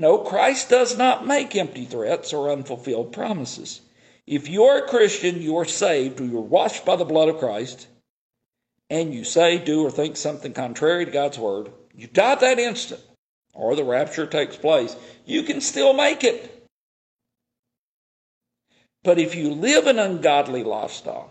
No, 0.00 0.16
Christ 0.16 0.70
does 0.70 0.96
not 0.96 1.26
make 1.26 1.54
empty 1.54 1.84
threats 1.84 2.32
or 2.32 2.50
unfulfilled 2.50 3.12
promises. 3.12 3.82
If 4.26 4.48
you 4.48 4.64
are 4.64 4.78
a 4.78 4.88
Christian, 4.88 5.42
you 5.42 5.58
are 5.58 5.66
saved, 5.66 6.20
you 6.20 6.38
are 6.38 6.40
washed 6.40 6.86
by 6.86 6.96
the 6.96 7.04
blood 7.04 7.28
of 7.28 7.38
Christ, 7.38 7.86
and 8.88 9.12
you 9.12 9.24
say, 9.24 9.58
do, 9.58 9.84
or 9.84 9.90
think 9.90 10.16
something 10.16 10.54
contrary 10.54 11.04
to 11.04 11.10
God's 11.10 11.38
word, 11.38 11.70
you 11.94 12.06
die 12.06 12.34
that 12.36 12.58
instant 12.58 13.02
or 13.52 13.76
the 13.76 13.84
rapture 13.84 14.26
takes 14.26 14.56
place, 14.56 14.96
you 15.26 15.42
can 15.42 15.60
still 15.60 15.92
make 15.92 16.24
it. 16.24 16.66
But 19.02 19.18
if 19.18 19.34
you 19.34 19.52
live 19.52 19.86
an 19.86 19.98
ungodly 19.98 20.64
lifestyle, 20.64 21.30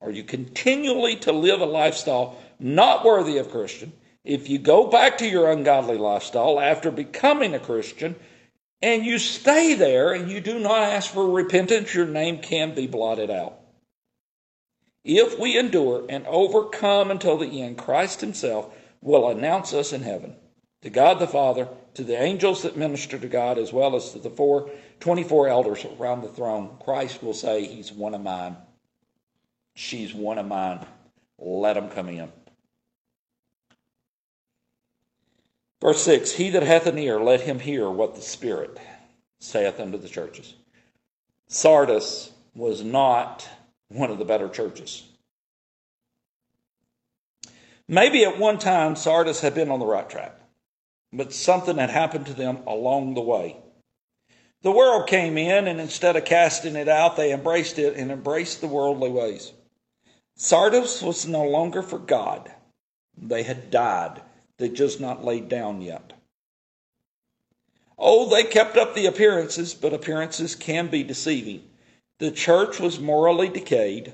or 0.00 0.10
you 0.10 0.24
continually 0.24 1.14
to 1.18 1.30
live 1.30 1.60
a 1.60 1.66
lifestyle 1.66 2.36
not 2.58 3.04
worthy 3.04 3.38
of 3.38 3.52
Christian, 3.52 3.92
if 4.26 4.48
you 4.48 4.58
go 4.58 4.88
back 4.88 5.18
to 5.18 5.28
your 5.28 5.50
ungodly 5.50 5.96
lifestyle 5.96 6.58
after 6.58 6.90
becoming 6.90 7.54
a 7.54 7.60
Christian 7.60 8.16
and 8.82 9.04
you 9.04 9.18
stay 9.18 9.74
there 9.74 10.12
and 10.12 10.30
you 10.30 10.40
do 10.40 10.58
not 10.58 10.82
ask 10.82 11.12
for 11.12 11.30
repentance, 11.30 11.94
your 11.94 12.06
name 12.06 12.38
can 12.38 12.74
be 12.74 12.88
blotted 12.88 13.30
out. 13.30 13.60
If 15.04 15.38
we 15.38 15.56
endure 15.56 16.04
and 16.08 16.26
overcome 16.26 17.12
until 17.12 17.38
the 17.38 17.62
end, 17.62 17.78
Christ 17.78 18.20
Himself 18.20 18.74
will 19.00 19.30
announce 19.30 19.72
us 19.72 19.92
in 19.92 20.02
heaven 20.02 20.34
to 20.82 20.90
God 20.90 21.20
the 21.20 21.28
Father, 21.28 21.68
to 21.94 22.02
the 22.02 22.20
angels 22.20 22.62
that 22.62 22.76
minister 22.76 23.18
to 23.18 23.28
God, 23.28 23.58
as 23.58 23.72
well 23.72 23.94
as 23.94 24.10
to 24.10 24.18
the 24.18 24.30
four, 24.30 24.70
24 25.00 25.48
elders 25.48 25.86
around 25.98 26.22
the 26.22 26.28
throne. 26.28 26.76
Christ 26.80 27.22
will 27.22 27.34
say, 27.34 27.64
He's 27.64 27.92
one 27.92 28.14
of 28.14 28.20
mine. 28.20 28.56
She's 29.74 30.12
one 30.12 30.38
of 30.38 30.46
mine. 30.46 30.84
Let 31.38 31.74
them 31.74 31.90
come 31.90 32.08
in. 32.08 32.32
Verse 35.80 36.02
6 36.02 36.32
He 36.32 36.50
that 36.50 36.62
hath 36.62 36.86
an 36.86 36.98
ear, 36.98 37.20
let 37.20 37.42
him 37.42 37.58
hear 37.58 37.88
what 37.90 38.14
the 38.14 38.22
Spirit 38.22 38.78
saith 39.38 39.78
unto 39.80 39.98
the 39.98 40.08
churches. 40.08 40.54
Sardis 41.48 42.32
was 42.54 42.82
not 42.82 43.48
one 43.88 44.10
of 44.10 44.18
the 44.18 44.24
better 44.24 44.48
churches. 44.48 45.04
Maybe 47.88 48.24
at 48.24 48.38
one 48.38 48.58
time 48.58 48.96
Sardis 48.96 49.40
had 49.40 49.54
been 49.54 49.70
on 49.70 49.78
the 49.78 49.86
right 49.86 50.08
track. 50.08 50.32
but 51.12 51.32
something 51.32 51.78
had 51.78 51.88
happened 51.90 52.26
to 52.26 52.34
them 52.34 52.58
along 52.66 53.14
the 53.14 53.20
way. 53.20 53.56
The 54.62 54.72
world 54.72 55.08
came 55.08 55.38
in, 55.38 55.68
and 55.68 55.80
instead 55.80 56.16
of 56.16 56.24
casting 56.24 56.76
it 56.76 56.88
out, 56.88 57.16
they 57.16 57.32
embraced 57.32 57.78
it 57.78 57.96
and 57.96 58.10
embraced 58.10 58.60
the 58.60 58.66
worldly 58.66 59.10
ways. 59.10 59.52
Sardis 60.34 61.00
was 61.02 61.26
no 61.26 61.44
longer 61.44 61.82
for 61.82 61.98
God. 61.98 62.50
They 63.16 63.44
had 63.44 63.70
died. 63.70 64.20
They 64.58 64.68
just 64.68 65.00
not 65.00 65.24
laid 65.24 65.48
down 65.48 65.82
yet. 65.82 66.12
Oh, 67.98 68.28
they 68.28 68.44
kept 68.44 68.76
up 68.76 68.94
the 68.94 69.06
appearances, 69.06 69.74
but 69.74 69.94
appearances 69.94 70.54
can 70.54 70.88
be 70.88 71.02
deceiving. 71.02 71.62
The 72.18 72.30
church 72.30 72.78
was 72.78 73.00
morally 73.00 73.48
decayed, 73.48 74.12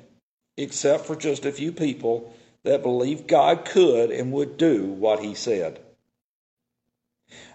except 0.57 1.07
for 1.07 1.16
just 1.16 1.44
a 1.44 1.52
few 1.52 1.72
people 1.72 2.35
that 2.64 2.83
believed 2.83 3.28
God 3.28 3.64
could 3.64 4.11
and 4.11 4.33
would 4.33 4.57
do 4.57 4.85
what 4.85 5.20
he 5.20 5.35
said. 5.35 5.81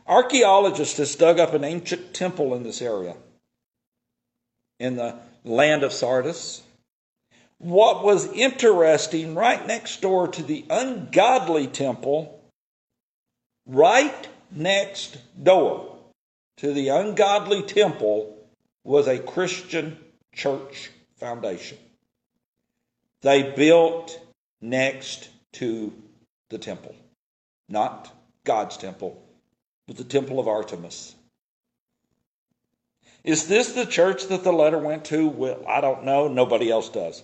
Archaeologists 0.06 0.98
have 0.98 1.18
dug 1.18 1.40
up 1.40 1.54
an 1.54 1.64
ancient 1.64 2.14
temple 2.14 2.56
in 2.56 2.64
this 2.64 2.82
area, 2.82 3.16
in 4.80 4.96
the 4.96 5.16
land 5.44 5.84
of 5.84 5.94
Sardis. 5.94 6.62
What 7.58 8.04
was 8.04 8.32
interesting, 8.34 9.36
right 9.36 9.66
next 9.66 10.02
door 10.02 10.28
to 10.30 10.44
the 10.44 10.66
ungodly 10.70 11.68
temple, 11.68 12.37
right 13.68 14.28
next 14.52 15.18
door 15.44 15.98
to 16.58 16.74
the 16.74 16.90
ungodly 16.90 17.62
temple, 17.62 18.34
was 18.84 19.08
a 19.08 19.20
Christian 19.20 19.98
church 20.34 20.90
foundation. 21.18 21.78
They 23.22 23.52
built 23.52 24.20
next 24.62 25.30
to 25.54 25.94
the 26.50 26.58
temple, 26.58 26.96
not 27.68 28.12
God's 28.44 28.78
temple, 28.78 29.22
but 29.88 29.98
the 29.98 30.04
temple 30.04 30.40
of 30.40 30.48
Artemis. 30.48 31.16
Is 33.24 33.48
this 33.48 33.74
the 33.74 33.86
church 33.86 34.28
that 34.28 34.44
the 34.46 34.54
letter 34.54 34.78
went 34.78 35.06
to? 35.06 35.28
Well, 35.28 35.66
I 35.68 35.82
don't 35.82 36.06
know. 36.06 36.30
Nobody 36.30 36.72
else 36.72 36.88
does. 36.88 37.22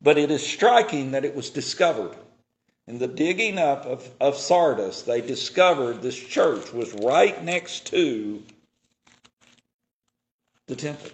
But 0.00 0.16
it 0.16 0.30
is 0.30 0.46
striking 0.46 1.10
that 1.10 1.26
it 1.26 1.36
was 1.36 1.50
discovered. 1.50 2.16
In 2.86 2.98
the 2.98 3.08
digging 3.08 3.58
up 3.58 3.84
of, 3.84 4.08
of 4.20 4.36
Sardis, 4.36 5.02
they 5.02 5.20
discovered 5.20 6.02
this 6.02 6.18
church 6.18 6.72
was 6.72 6.92
right 6.94 7.42
next 7.42 7.86
to 7.88 8.42
the 10.66 10.76
temple. 10.76 11.10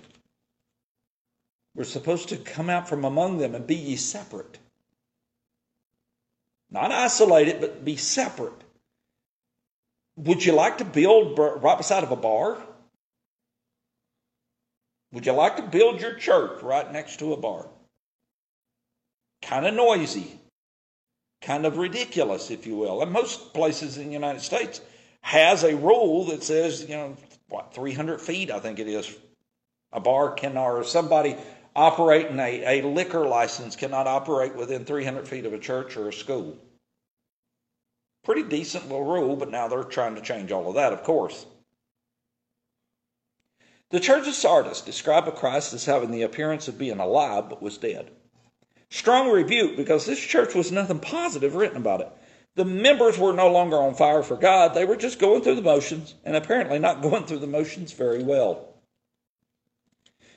We're 1.75 1.85
supposed 1.85 2.29
to 2.29 2.37
come 2.37 2.69
out 2.69 2.89
from 2.89 3.05
among 3.05 3.39
them 3.39 3.55
and 3.55 3.67
be 3.67 3.75
ye 3.75 3.97
separate. 3.97 4.59
Not 6.71 6.93
isolated, 6.93 7.61
but 7.61 7.85
be 7.85 7.97
separate. 7.97 8.53
Would 10.17 10.45
you 10.45 10.53
like 10.53 10.79
to 10.79 10.85
build 10.85 11.39
right 11.39 11.79
beside 11.79 12.03
of 12.03 12.11
a 12.11 12.17
bar? 12.17 12.63
Would 15.13 15.25
you 15.25 15.33
like 15.33 15.57
to 15.57 15.63
build 15.63 16.01
your 16.01 16.15
church 16.15 16.63
right 16.63 16.91
next 16.91 17.19
to 17.19 17.33
a 17.33 17.37
bar? 17.39 17.67
Kind 19.41 19.67
of 19.67 19.75
noisy, 19.75 20.39
kind 21.43 21.67
of 21.67 21.77
ridiculous, 21.77 22.51
if 22.51 22.67
you 22.67 22.77
will. 22.77 23.03
And 23.03 23.13
most 23.13 23.53
places 23.53 23.99
in 23.99 24.07
the 24.07 24.13
United 24.13 24.41
States 24.41 24.81
has 25.21 25.65
a 25.65 25.77
rule 25.77 26.25
that 26.27 26.43
says, 26.43 26.83
you 26.83 26.97
know, 26.97 27.17
what, 27.49 27.75
300 27.75 28.21
feet, 28.21 28.51
I 28.51 28.61
think 28.61 28.79
it 28.79 28.89
is. 28.89 29.15
A 29.93 30.01
bar 30.01 30.33
can, 30.33 30.57
or 30.57 30.85
somebody 30.85 31.37
operating 31.77 32.39
a, 32.39 32.81
a 32.81 32.83
liquor 32.83 33.27
license 33.27 33.77
cannot 33.77 34.07
operate 34.07 34.55
within 34.55 34.85
300 34.85 35.29
feet 35.29 35.45
of 35.45 35.53
a 35.53 35.59
church 35.59 35.97
or 35.97 36.09
a 36.09 36.13
school. 36.13 36.57
Pretty 38.25 38.45
decent 38.45 38.85
little 38.85 39.05
rule, 39.05 39.37
but 39.37 39.51
now 39.51 39.69
they're 39.69 39.83
trying 39.83 40.15
to 40.15 40.23
change 40.23 40.53
all 40.53 40.69
of 40.69 40.77
that, 40.77 40.93
of 40.93 41.03
course. 41.03 41.45
The 43.91 44.01
church 44.01 44.27
of 44.27 44.35
Sardis 44.35 44.81
described 44.81 45.29
a 45.29 45.33
Christ 45.33 45.75
as 45.75 45.85
having 45.85 46.13
the 46.13 46.23
appearance 46.23 46.69
of 46.69 46.79
being 46.79 47.01
alive 47.01 47.51
but 47.51 47.61
was 47.61 47.77
dead. 47.77 48.11
Strong 48.93 49.31
rebuke 49.31 49.75
because 49.75 50.05
this 50.05 50.21
church 50.21 50.55
was 50.55 50.71
nothing 50.71 50.99
positive 50.99 51.55
written 51.55 51.79
about 51.79 52.03
it. 52.03 52.13
The 52.57 52.67
members 52.67 53.17
were 53.17 53.33
no 53.33 53.51
longer 53.51 53.79
on 53.79 53.95
fire 53.95 54.23
for 54.23 54.37
God, 54.37 54.75
they 54.75 54.85
were 54.85 54.97
just 54.97 55.19
going 55.19 55.41
through 55.41 55.55
the 55.55 55.63
motions, 55.63 56.15
and 56.27 56.37
apparently 56.37 56.79
not 56.79 57.01
going 57.01 57.25
through 57.25 57.39
the 57.39 57.47
motions 57.47 57.93
very 57.93 58.23
well. 58.23 58.75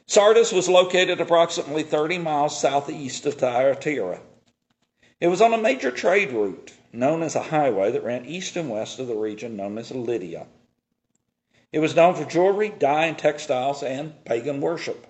Sardis 0.08 0.54
was 0.54 0.70
located 0.70 1.20
approximately 1.20 1.84
30 1.84 2.20
miles 2.20 2.58
southeast 2.58 3.26
of 3.26 3.34
Thyatira. 3.34 4.22
It 5.20 5.28
was 5.28 5.42
on 5.42 5.54
a 5.54 5.58
major 5.58 5.92
trade 5.92 6.32
route 6.32 6.72
known 6.94 7.24
as 7.24 7.36
a 7.36 7.44
highway 7.44 7.92
that 7.92 8.06
ran 8.06 8.26
east 8.26 8.56
and 8.56 8.70
west 8.70 9.00
of 9.00 9.08
the 9.08 9.16
region 9.16 9.58
known 9.58 9.78
as 9.78 9.92
Lydia. 9.92 10.48
It 11.74 11.80
was 11.80 11.94
known 11.94 12.16
for 12.16 12.24
jewelry, 12.24 12.70
dye, 12.70 13.08
and 13.08 13.18
textiles, 13.18 13.84
and 13.84 14.24
pagan 14.24 14.62
worship. 14.62 15.06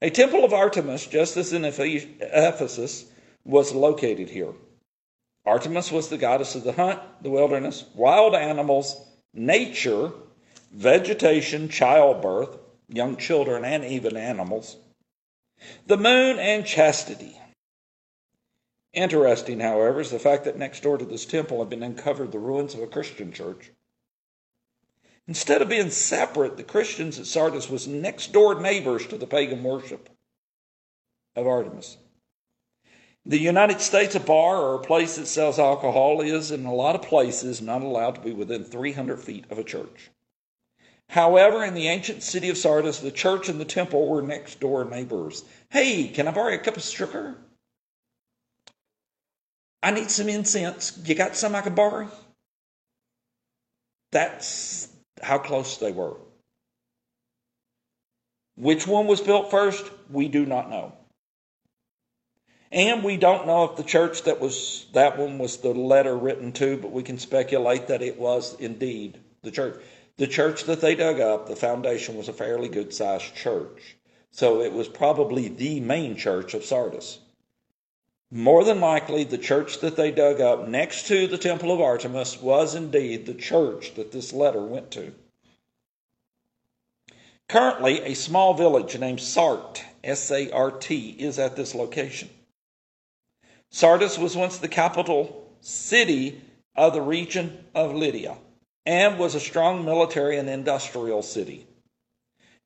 A 0.00 0.10
temple 0.10 0.44
of 0.44 0.52
Artemis, 0.52 1.06
just 1.06 1.36
as 1.36 1.52
in 1.52 1.64
Ephesus, 1.64 3.06
was 3.44 3.72
located 3.72 4.30
here. 4.30 4.52
Artemis 5.44 5.90
was 5.90 6.08
the 6.08 6.18
goddess 6.18 6.54
of 6.54 6.62
the 6.62 6.72
hunt, 6.72 7.00
the 7.22 7.30
wilderness, 7.30 7.84
wild 7.94 8.34
animals, 8.34 8.96
nature, 9.34 10.12
vegetation, 10.72 11.68
childbirth, 11.68 12.58
young 12.88 13.16
children, 13.16 13.64
and 13.64 13.84
even 13.84 14.16
animals, 14.16 14.76
the 15.86 15.96
moon, 15.96 16.38
and 16.38 16.64
chastity. 16.64 17.36
Interesting, 18.92 19.60
however, 19.60 20.00
is 20.00 20.10
the 20.10 20.18
fact 20.18 20.44
that 20.44 20.58
next 20.58 20.82
door 20.82 20.98
to 20.98 21.04
this 21.04 21.24
temple 21.24 21.58
have 21.58 21.70
been 21.70 21.82
uncovered 21.82 22.30
the 22.30 22.38
ruins 22.38 22.74
of 22.74 22.82
a 22.82 22.86
Christian 22.86 23.32
church. 23.32 23.70
Instead 25.28 25.60
of 25.60 25.68
being 25.68 25.90
separate, 25.90 26.56
the 26.56 26.64
Christians 26.64 27.18
at 27.18 27.26
Sardis 27.26 27.68
was 27.68 27.86
next 27.86 28.32
door 28.32 28.58
neighbors 28.58 29.06
to 29.08 29.18
the 29.18 29.26
pagan 29.26 29.62
worship 29.62 30.08
of 31.36 31.46
Artemis. 31.46 31.98
The 33.26 33.38
United 33.38 33.82
States, 33.82 34.14
a 34.14 34.20
bar 34.20 34.56
or 34.56 34.76
a 34.76 34.86
place 34.86 35.16
that 35.16 35.26
sells 35.26 35.58
alcohol 35.58 36.22
is, 36.22 36.50
in 36.50 36.64
a 36.64 36.74
lot 36.74 36.94
of 36.94 37.02
places, 37.02 37.60
not 37.60 37.82
allowed 37.82 38.14
to 38.14 38.22
be 38.22 38.32
within 38.32 38.64
300 38.64 39.20
feet 39.20 39.44
of 39.50 39.58
a 39.58 39.64
church. 39.64 40.08
However, 41.10 41.62
in 41.62 41.74
the 41.74 41.88
ancient 41.88 42.22
city 42.22 42.48
of 42.48 42.56
Sardis, 42.56 43.00
the 43.00 43.10
church 43.10 43.50
and 43.50 43.60
the 43.60 43.66
temple 43.66 44.08
were 44.08 44.22
next 44.22 44.60
door 44.60 44.86
neighbors. 44.86 45.44
Hey, 45.70 46.08
can 46.08 46.26
I 46.26 46.30
borrow 46.30 46.54
a 46.54 46.58
cup 46.58 46.78
of 46.78 46.82
sugar? 46.82 47.36
I 49.82 49.90
need 49.90 50.10
some 50.10 50.30
incense. 50.30 50.98
You 51.04 51.14
got 51.14 51.36
some 51.36 51.54
I 51.54 51.60
can 51.60 51.74
borrow? 51.74 52.10
That's 54.10 54.88
how 55.22 55.38
close 55.38 55.78
they 55.78 55.92
were. 55.92 56.16
Which 58.56 58.86
one 58.86 59.06
was 59.06 59.20
built 59.20 59.50
first? 59.50 59.84
We 60.10 60.28
do 60.28 60.44
not 60.44 60.70
know. 60.70 60.92
And 62.70 63.02
we 63.02 63.16
don't 63.16 63.46
know 63.46 63.64
if 63.64 63.76
the 63.76 63.82
church 63.82 64.24
that 64.24 64.40
was 64.40 64.86
that 64.92 65.16
one 65.16 65.38
was 65.38 65.58
the 65.58 65.72
letter 65.72 66.16
written 66.16 66.52
to, 66.52 66.76
but 66.76 66.92
we 66.92 67.02
can 67.02 67.18
speculate 67.18 67.86
that 67.86 68.02
it 68.02 68.18
was 68.18 68.54
indeed 68.60 69.18
the 69.42 69.50
church. 69.50 69.80
The 70.16 70.26
church 70.26 70.64
that 70.64 70.80
they 70.80 70.94
dug 70.94 71.20
up, 71.20 71.46
the 71.48 71.56
foundation 71.56 72.16
was 72.16 72.28
a 72.28 72.32
fairly 72.32 72.68
good 72.68 72.92
sized 72.92 73.34
church. 73.34 73.96
So 74.32 74.60
it 74.60 74.72
was 74.72 74.88
probably 74.88 75.48
the 75.48 75.80
main 75.80 76.16
church 76.16 76.52
of 76.54 76.64
Sardis. 76.64 77.20
More 78.30 78.62
than 78.62 78.80
likely, 78.80 79.24
the 79.24 79.38
church 79.38 79.80
that 79.80 79.96
they 79.96 80.10
dug 80.10 80.40
up 80.40 80.68
next 80.68 81.06
to 81.06 81.26
the 81.26 81.38
temple 81.38 81.72
of 81.72 81.80
Artemis 81.80 82.42
was 82.42 82.74
indeed 82.74 83.24
the 83.24 83.34
church 83.34 83.94
that 83.94 84.12
this 84.12 84.34
letter 84.34 84.60
went 84.60 84.90
to. 84.92 85.14
Currently, 87.48 88.02
a 88.02 88.14
small 88.14 88.52
village 88.52 88.98
named 88.98 89.20
Sart, 89.20 89.82
S 90.04 90.30
A 90.30 90.50
R 90.50 90.70
T, 90.70 91.16
is 91.18 91.38
at 91.38 91.56
this 91.56 91.74
location. 91.74 92.28
Sardis 93.70 94.18
was 94.18 94.36
once 94.36 94.58
the 94.58 94.68
capital 94.68 95.50
city 95.62 96.42
of 96.76 96.92
the 96.92 97.02
region 97.02 97.64
of 97.74 97.94
Lydia 97.94 98.36
and 98.84 99.18
was 99.18 99.34
a 99.34 99.40
strong 99.40 99.84
military 99.84 100.36
and 100.36 100.48
industrial 100.50 101.22
city. 101.22 101.66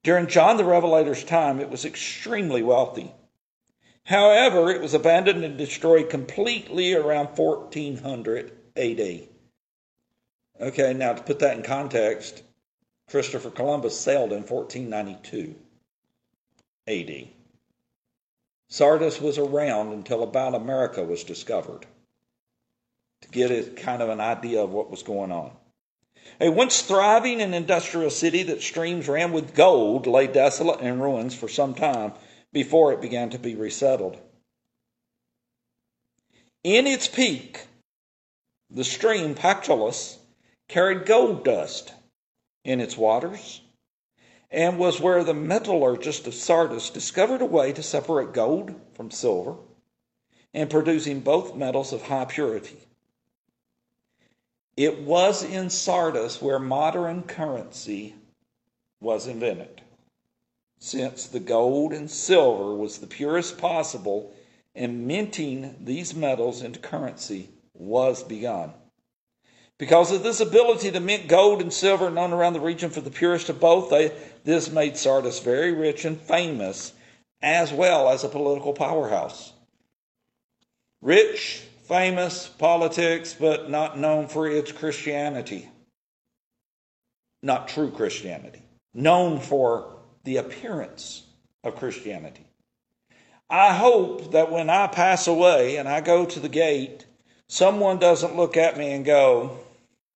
During 0.03 0.26
John 0.26 0.57
the 0.57 0.64
Revelator's 0.64 1.22
time, 1.22 1.61
it 1.61 1.70
was 1.70 1.84
extremely 1.84 2.62
wealthy. 2.62 3.12
However, 4.05 4.70
it 4.70 4.80
was 4.80 4.94
abandoned 4.94 5.44
and 5.44 5.57
destroyed 5.57 6.11
completely 6.11 6.94
around 6.94 7.36
1400 7.36 8.53
AD. 8.76 9.28
Okay, 10.61 10.92
now 10.92 11.12
to 11.12 11.22
put 11.22 11.38
that 11.38 11.57
in 11.57 11.62
context, 11.62 12.42
Christopher 13.09 13.50
Columbus 13.50 13.98
sailed 13.98 14.32
in 14.32 14.42
1492 14.42 15.55
AD. 16.88 17.28
Sardis 18.68 19.20
was 19.20 19.38
around 19.38 19.92
until 19.92 20.22
about 20.22 20.55
America 20.55 21.05
was 21.05 21.24
discovered 21.24 21.86
to 23.20 23.28
get 23.28 23.50
a 23.50 23.70
kind 23.70 24.03
of 24.03 24.09
an 24.09 24.20
idea 24.20 24.62
of 24.62 24.70
what 24.72 24.90
was 24.90 25.03
going 25.03 25.30
on. 25.30 25.53
A 26.40 26.48
once 26.48 26.82
thriving 26.82 27.40
and 27.40 27.55
industrial 27.55 28.11
city 28.11 28.42
that 28.44 28.62
streams 28.62 29.09
ran 29.09 29.32
with 29.32 29.55
gold 29.55 30.07
lay 30.07 30.26
desolate 30.26 30.80
and 30.80 30.88
in 30.88 31.00
ruins 31.00 31.34
for 31.34 31.48
some 31.48 31.74
time 31.74 32.12
before 32.53 32.92
it 32.92 33.00
began 33.00 33.30
to 33.30 33.38
be 33.38 33.55
resettled. 33.55 34.18
In 36.64 36.86
its 36.86 37.09
peak, 37.09 37.66
the 38.70 38.84
stream 38.84 39.34
Pactolus 39.34 40.18
carried 40.68 41.07
gold 41.07 41.44
dust 41.44 41.92
in 42.64 42.80
its 42.80 42.96
waters 42.96 43.61
and 44.50 44.78
was 44.78 45.00
where 45.00 45.24
the 45.24 45.34
metallurgist 45.34 46.26
of 46.26 46.34
Sardis 46.34 46.90
discovered 46.90 47.40
a 47.40 47.46
way 47.46 47.72
to 47.72 47.82
separate 47.82 48.32
gold 48.32 48.74
from 48.94 49.11
silver 49.11 49.57
and 50.55 50.70
producing 50.70 51.20
both 51.20 51.57
metals 51.57 51.92
of 51.92 52.03
high 52.03 52.26
purity. 52.26 52.76
It 54.76 55.00
was 55.03 55.42
in 55.42 55.70
Sardis 55.70 56.40
where 56.40 56.59
modern 56.59 57.22
currency 57.22 58.14
was 59.00 59.26
invented, 59.26 59.82
since 60.83 61.28
the 61.28 61.39
gold 61.39 61.93
and 61.93 62.11
silver 62.11 62.74
was 62.74 62.99
the 62.99 63.07
purest 63.07 63.57
possible, 63.57 64.35
and 64.74 65.07
minting 65.07 65.76
these 65.80 66.12
metals 66.12 66.61
into 66.61 66.80
currency 66.80 67.49
was 67.72 68.24
begun. 68.24 68.72
Because 69.78 70.11
of 70.11 70.24
this 70.24 70.41
ability 70.41 70.91
to 70.91 70.99
mint 70.99 71.28
gold 71.28 71.62
and 71.62 71.72
silver 71.72 72.11
known 72.11 72.33
around 72.33 72.55
the 72.55 72.61
region 72.61 72.91
for 72.91 73.01
the 73.01 73.12
purest 73.12 73.49
of 73.49 73.61
both, 73.61 73.91
they, 73.91 74.11
this 74.43 74.72
made 74.72 74.97
Sardis 74.97 75.39
very 75.39 75.70
rich 75.70 76.05
and 76.05 76.20
famous, 76.20 76.93
as 77.41 77.72
well 77.72 78.09
as 78.09 78.24
a 78.24 78.28
political 78.28 78.72
powerhouse. 78.72 79.53
Rich, 81.01 81.62
famous, 81.87 82.49
politics, 82.49 83.37
but 83.39 83.70
not 83.70 84.01
known 84.01 84.26
for 84.26 84.51
its 84.51 84.72
Christianity. 84.72 85.68
Not 87.41 87.68
true 87.68 87.93
Christianity. 87.93 88.62
Known 88.95 89.39
for 89.39 90.01
the 90.25 90.39
appearance 90.39 91.25
of 91.64 91.77
Christianity. 91.77 92.45
I 93.51 93.75
hope 93.75 94.33
that 94.33 94.51
when 94.51 94.70
I 94.70 94.87
pass 94.87 95.27
away 95.27 95.77
and 95.77 95.89
I 95.89 96.01
go 96.01 96.25
to 96.25 96.41
the 96.41 96.49
gate, 96.49 97.05
someone 97.49 97.99
doesn't 97.99 98.37
look 98.37 98.57
at 98.57 98.79
me 98.79 98.93
and 98.93 99.05
go, 99.05 99.59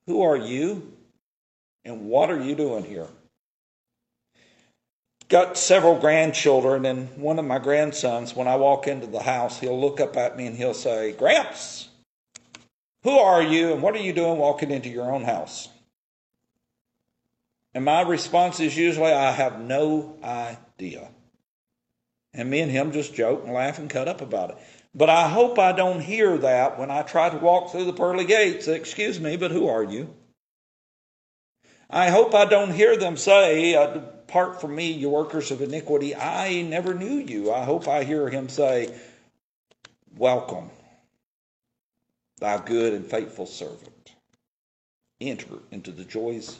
who 0.07 0.23
are 0.23 0.37
you? 0.37 0.93
And 1.85 2.07
what 2.07 2.31
are 2.31 2.43
you 2.43 2.55
doing 2.55 2.85
here? 2.85 3.09
Got 5.29 5.59
several 5.59 5.99
grandchildren, 5.99 6.87
and 6.87 7.09
one 7.17 7.39
of 7.41 7.45
my 7.45 7.59
grandsons, 7.59 8.35
when 8.35 8.47
I 8.47 8.57
walk 8.57 8.87
into 8.87 9.09
the 9.09 9.23
house, 9.23 9.59
he'll 9.59 9.81
look 9.81 10.01
up 10.01 10.17
at 10.17 10.37
me 10.37 10.47
and 10.47 10.57
he'll 10.57 10.73
say, 10.73 11.13
Gramps, 11.13 11.89
who 13.03 13.19
are 13.19 13.43
you 13.43 13.73
and 13.73 13.83
what 13.83 13.95
are 13.95 14.01
you 14.01 14.13
doing 14.13 14.39
walking 14.39 14.71
into 14.71 14.89
your 14.89 15.13
own 15.13 15.25
house? 15.25 15.69
And 17.77 17.85
my 17.85 18.01
response 18.01 18.59
is 18.59 18.75
usually, 18.75 19.13
I 19.13 19.33
have 19.33 19.61
no 19.61 20.17
idea. 20.25 21.11
And 22.33 22.49
me 22.49 22.61
and 22.61 22.73
him 22.73 22.91
just 22.91 23.13
joke 23.13 23.43
and 23.45 23.53
laugh 23.53 23.79
and 23.79 23.91
cut 23.91 24.09
up 24.09 24.23
about 24.23 24.49
it. 24.49 24.57
But 24.95 25.11
I 25.11 25.29
hope 25.29 25.59
I 25.59 25.73
don't 25.73 26.01
hear 26.01 26.39
that 26.39 26.79
when 26.79 26.91
I 26.91 27.03
try 27.03 27.29
to 27.29 27.37
walk 27.37 27.71
through 27.71 27.85
the 27.85 27.93
pearly 27.93 28.25
gates. 28.25 28.67
Excuse 28.67 29.21
me, 29.21 29.37
but 29.37 29.51
who 29.51 29.69
are 29.69 29.85
you? 29.85 30.09
I 31.91 32.09
hope 32.09 32.35
I 32.35 32.47
don't 32.47 32.73
hear 32.73 32.97
them 32.97 33.19
say, 33.19 33.75
uh, 33.75 33.89
Depart 33.89 34.59
from 34.59 34.75
me, 34.75 34.93
you 34.93 35.11
workers 35.11 35.51
of 35.51 35.61
iniquity. 35.61 36.17
I 36.17 36.63
never 36.63 36.95
knew 36.95 37.19
you. 37.19 37.53
I 37.53 37.65
hope 37.65 37.89
I 37.89 38.05
hear 38.05 38.31
him 38.31 38.49
say, 38.49 38.99
Welcome, 40.17 40.71
thou 42.39 42.57
good 42.57 42.95
and 42.95 43.05
faithful 43.05 43.45
servant. 43.45 44.13
Enter 45.21 45.59
into 45.71 45.91
the 45.91 46.05
joys 46.05 46.59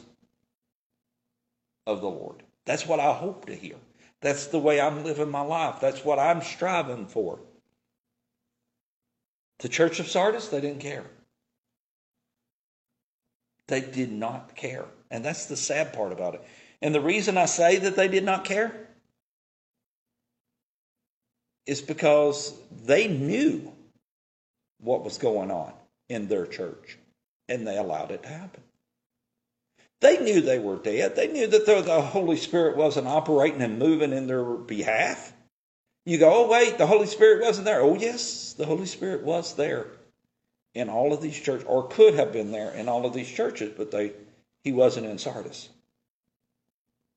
of 1.87 2.01
the 2.01 2.09
Lord. 2.09 2.43
That's 2.65 2.85
what 2.85 2.99
I 2.99 3.13
hope 3.13 3.45
to 3.45 3.55
hear. 3.55 3.77
That's 4.21 4.47
the 4.47 4.59
way 4.59 4.79
I'm 4.79 5.03
living 5.03 5.31
my 5.31 5.41
life. 5.41 5.77
That's 5.79 6.03
what 6.03 6.19
I'm 6.19 6.41
striving 6.41 7.07
for. 7.07 7.39
The 9.59 9.69
church 9.69 9.99
of 9.99 10.07
Sardis, 10.07 10.49
they 10.49 10.61
didn't 10.61 10.81
care. 10.81 11.05
They 13.67 13.81
did 13.81 14.11
not 14.11 14.55
care. 14.55 14.85
And 15.09 15.23
that's 15.23 15.45
the 15.45 15.55
sad 15.55 15.93
part 15.93 16.11
about 16.11 16.35
it. 16.35 16.43
And 16.81 16.93
the 16.93 17.01
reason 17.01 17.37
I 17.37 17.45
say 17.45 17.77
that 17.77 17.95
they 17.95 18.07
did 18.07 18.23
not 18.23 18.43
care 18.43 18.87
is 21.65 21.81
because 21.81 22.53
they 22.85 23.07
knew 23.07 23.71
what 24.79 25.03
was 25.03 25.17
going 25.17 25.51
on 25.51 25.73
in 26.09 26.27
their 26.27 26.45
church 26.45 26.97
and 27.49 27.65
they 27.65 27.77
allowed 27.77 28.11
it 28.11 28.23
to 28.23 28.29
happen. 28.29 28.63
They 29.99 30.19
knew 30.19 30.41
they 30.41 30.59
were 30.59 30.77
dead. 30.77 31.15
They 31.15 31.27
knew 31.27 31.47
that 31.47 31.65
the 31.65 32.01
Holy 32.01 32.37
Spirit 32.37 32.77
wasn't 32.77 33.07
operating 33.07 33.61
and 33.61 33.79
moving 33.79 34.13
in 34.13 34.27
their 34.27 34.43
behalf. 34.43 35.33
You 36.05 36.17
go, 36.17 36.45
oh, 36.45 36.47
wait, 36.47 36.77
the 36.77 36.87
Holy 36.87 37.07
Spirit 37.07 37.43
wasn't 37.43 37.65
there. 37.65 37.81
Oh, 37.81 37.95
yes, 37.95 38.53
the 38.53 38.65
Holy 38.65 38.85
Spirit 38.85 39.23
was 39.23 39.55
there 39.55 39.87
in 40.73 40.89
all 40.89 41.11
of 41.13 41.21
these 41.21 41.39
churches, 41.39 41.65
or 41.67 41.87
could 41.87 42.13
have 42.13 42.31
been 42.31 42.51
there 42.51 42.71
in 42.71 42.87
all 42.87 43.05
of 43.05 43.13
these 43.13 43.29
churches, 43.29 43.73
but 43.75 43.91
they 43.91 44.13
he 44.63 44.71
wasn't 44.71 45.07
in 45.07 45.17
Sardis. 45.17 45.69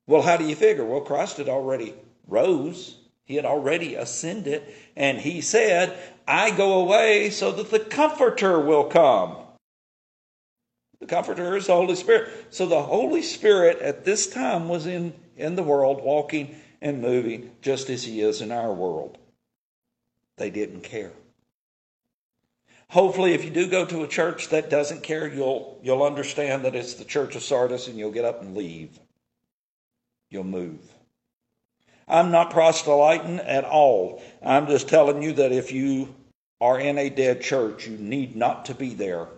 Well, 0.06 0.22
how 0.22 0.36
do 0.36 0.44
you 0.44 0.56
figure? 0.56 0.84
Well, 0.84 1.02
Christ 1.02 1.36
had 1.36 1.48
already 1.48 1.94
rose. 2.26 2.96
He 3.24 3.36
had 3.36 3.44
already 3.44 3.94
ascended, 3.94 4.62
and 4.96 5.18
he 5.18 5.40
said, 5.40 5.96
I 6.26 6.50
go 6.50 6.80
away 6.80 7.30
so 7.30 7.52
that 7.52 7.70
the 7.70 7.78
Comforter 7.78 8.58
will 8.58 8.84
come. 8.84 9.36
The 11.00 11.06
Comforter 11.06 11.56
is 11.56 11.66
the 11.66 11.74
Holy 11.74 11.96
Spirit. 11.96 12.28
So 12.50 12.66
the 12.66 12.82
Holy 12.82 13.22
Spirit 13.22 13.80
at 13.80 14.04
this 14.04 14.26
time 14.26 14.68
was 14.68 14.86
in, 14.86 15.14
in 15.36 15.56
the 15.56 15.62
world, 15.62 16.02
walking 16.02 16.56
and 16.82 17.00
moving 17.00 17.50
just 17.62 17.88
as 17.88 18.04
He 18.04 18.20
is 18.20 18.42
in 18.42 18.52
our 18.52 18.72
world. 18.72 19.16
They 20.36 20.50
didn't 20.50 20.82
care. 20.82 21.12
Hopefully, 22.90 23.34
if 23.34 23.44
you 23.44 23.50
do 23.50 23.68
go 23.68 23.86
to 23.86 24.02
a 24.02 24.08
church 24.08 24.48
that 24.48 24.68
doesn't 24.68 25.02
care, 25.02 25.28
you'll, 25.28 25.78
you'll 25.82 26.02
understand 26.02 26.64
that 26.64 26.74
it's 26.74 26.94
the 26.94 27.04
church 27.04 27.36
of 27.36 27.42
Sardis 27.42 27.86
and 27.88 27.96
you'll 27.96 28.10
get 28.10 28.24
up 28.24 28.42
and 28.42 28.56
leave. 28.56 28.98
You'll 30.28 30.44
move. 30.44 30.80
I'm 32.08 32.32
not 32.32 32.50
proselyting 32.50 33.38
at 33.38 33.64
all. 33.64 34.22
I'm 34.44 34.66
just 34.66 34.88
telling 34.88 35.22
you 35.22 35.34
that 35.34 35.52
if 35.52 35.70
you 35.70 36.12
are 36.60 36.80
in 36.80 36.98
a 36.98 37.08
dead 37.08 37.40
church, 37.40 37.86
you 37.86 37.96
need 37.96 38.34
not 38.34 38.64
to 38.66 38.74
be 38.74 38.92
there. 38.92 39.28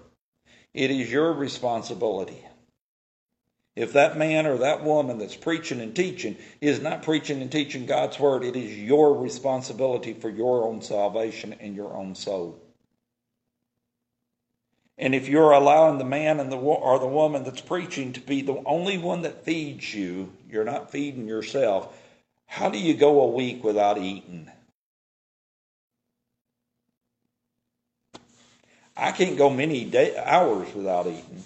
It 0.74 0.90
is 0.90 1.10
your 1.10 1.32
responsibility 1.32 2.44
if 3.74 3.94
that 3.94 4.18
man 4.18 4.46
or 4.46 4.58
that 4.58 4.84
woman 4.84 5.18
that's 5.18 5.36
preaching 5.36 5.80
and 5.80 5.96
teaching 5.96 6.36
is 6.60 6.82
not 6.82 7.02
preaching 7.02 7.40
and 7.40 7.50
teaching 7.50 7.86
God's 7.86 8.18
word, 8.18 8.44
it 8.44 8.54
is 8.54 8.78
your 8.78 9.18
responsibility 9.18 10.12
for 10.12 10.28
your 10.28 10.66
own 10.66 10.82
salvation 10.82 11.54
and 11.58 11.74
your 11.74 11.96
own 11.96 12.14
soul. 12.14 12.60
And 14.98 15.14
if 15.14 15.26
you're 15.26 15.52
allowing 15.52 15.96
the 15.96 16.04
man 16.04 16.38
and 16.38 16.52
the 16.52 16.58
or 16.58 16.98
the 16.98 17.06
woman 17.06 17.44
that's 17.44 17.62
preaching 17.62 18.12
to 18.12 18.20
be 18.20 18.42
the 18.42 18.62
only 18.66 18.98
one 18.98 19.22
that 19.22 19.44
feeds 19.44 19.94
you, 19.94 20.30
you're 20.50 20.64
not 20.64 20.92
feeding 20.92 21.26
yourself. 21.26 21.98
How 22.46 22.68
do 22.68 22.78
you 22.78 22.92
go 22.92 23.22
a 23.22 23.28
week 23.28 23.64
without 23.64 23.96
eating? 23.96 24.50
I 29.02 29.10
can't 29.10 29.36
go 29.36 29.50
many 29.50 29.84
day, 29.84 30.16
hours 30.16 30.72
without 30.74 31.06
eating. 31.06 31.42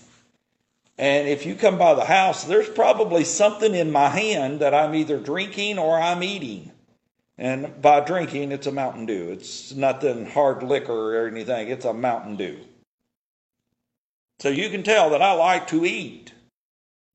And 0.99 1.27
if 1.27 1.47
you 1.47 1.55
come 1.55 1.79
by 1.79 1.95
the 1.95 2.05
house, 2.05 2.45
there's 2.45 2.69
probably 2.69 3.25
something 3.25 3.75
in 3.75 3.91
my 3.91 4.09
hand 4.09 4.61
that 4.61 4.75
I'm 4.75 4.95
either 4.95 5.19
drinking 5.19 5.79
or 5.79 5.99
I'm 5.99 6.23
eating. 6.23 6.71
And 7.39 7.81
by 7.81 8.01
drinking, 8.01 8.53
it's 8.53 8.67
a 8.67 8.73
Mountain 8.73 9.07
Dew. 9.07 9.31
It's 9.33 9.75
nothing 9.75 10.27
hard 10.27 10.63
liquor 10.63 11.17
or 11.17 11.27
anything, 11.27 11.69
it's 11.69 11.85
a 11.85 11.95
Mountain 11.95 12.37
Dew. 12.37 12.59
So 14.39 14.51
you 14.51 14.69
can 14.69 14.83
tell 14.83 15.11
that 15.11 15.23
I 15.23 15.33
like 15.33 15.67
to 15.69 15.87
eat. 15.87 16.33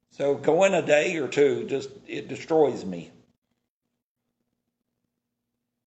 So 0.09 0.35
going 0.35 0.73
a 0.73 0.81
day 0.81 1.17
or 1.17 1.27
two 1.27 1.65
just 1.67 1.89
it 2.07 2.27
destroys 2.27 2.83
me. 2.83 3.11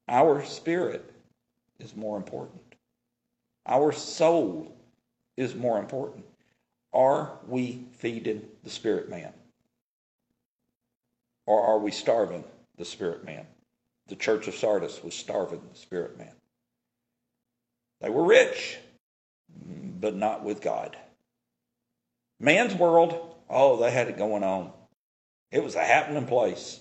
Our 0.08 0.44
spirit 0.44 1.10
is 1.80 1.96
more 1.96 2.16
important. 2.16 2.63
Our 3.66 3.92
soul 3.92 4.76
is 5.36 5.54
more 5.54 5.78
important. 5.78 6.24
Are 6.92 7.38
we 7.48 7.86
feeding 7.98 8.42
the 8.62 8.70
spirit 8.70 9.08
man? 9.08 9.32
Or 11.46 11.60
are 11.62 11.78
we 11.78 11.90
starving 11.90 12.44
the 12.76 12.84
spirit 12.84 13.24
man? 13.24 13.46
The 14.08 14.16
church 14.16 14.48
of 14.48 14.54
Sardis 14.54 15.02
was 15.02 15.14
starving 15.14 15.62
the 15.72 15.78
spirit 15.78 16.18
man. 16.18 16.32
They 18.00 18.10
were 18.10 18.24
rich, 18.24 18.78
but 19.48 20.14
not 20.14 20.44
with 20.44 20.60
God. 20.60 20.96
Man's 22.38 22.74
world, 22.74 23.36
oh, 23.48 23.78
they 23.80 23.90
had 23.90 24.08
it 24.08 24.18
going 24.18 24.44
on. 24.44 24.72
It 25.50 25.64
was 25.64 25.74
a 25.74 25.84
happening 25.84 26.26
place. 26.26 26.80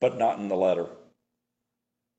But 0.00 0.18
not 0.18 0.38
in 0.38 0.48
the 0.48 0.56
letter. 0.56 0.88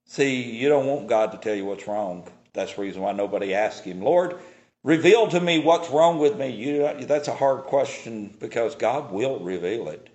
See, 0.05 0.51
you 0.51 0.69
don't 0.69 0.85
want 0.85 1.07
God 1.07 1.31
to 1.31 1.37
tell 1.37 1.55
you 1.55 1.65
what's 1.65 1.87
wrong. 1.87 2.27
That's 2.53 2.75
the 2.75 2.81
reason 2.81 3.01
why 3.01 3.13
nobody 3.13 3.53
asks 3.53 3.85
him, 3.85 4.01
Lord, 4.01 4.39
reveal 4.83 5.27
to 5.29 5.39
me 5.39 5.59
what's 5.59 5.89
wrong 5.89 6.19
with 6.19 6.37
me. 6.37 6.49
You, 6.49 7.05
that's 7.05 7.27
a 7.27 7.35
hard 7.35 7.63
question 7.63 8.35
because 8.39 8.75
God 8.75 9.11
will 9.11 9.39
reveal 9.39 9.89
it. 9.89 10.09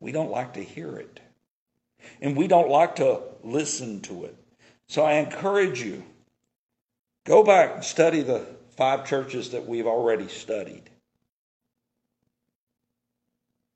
We 0.00 0.12
don't 0.12 0.30
like 0.30 0.54
to 0.54 0.62
hear 0.62 0.96
it, 0.96 1.20
and 2.20 2.36
we 2.36 2.46
don't 2.46 2.68
like 2.68 2.96
to 2.96 3.20
listen 3.42 4.00
to 4.02 4.24
it. 4.24 4.36
So 4.86 5.02
I 5.04 5.14
encourage 5.14 5.82
you 5.82 6.04
Go 7.28 7.42
back 7.42 7.74
and 7.74 7.84
study 7.84 8.22
the 8.22 8.46
five 8.70 9.06
churches 9.06 9.50
that 9.50 9.66
we've 9.66 9.86
already 9.86 10.28
studied 10.28 10.88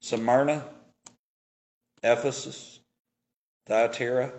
Smyrna, 0.00 0.64
Ephesus, 2.02 2.80
Thyatira, 3.66 4.32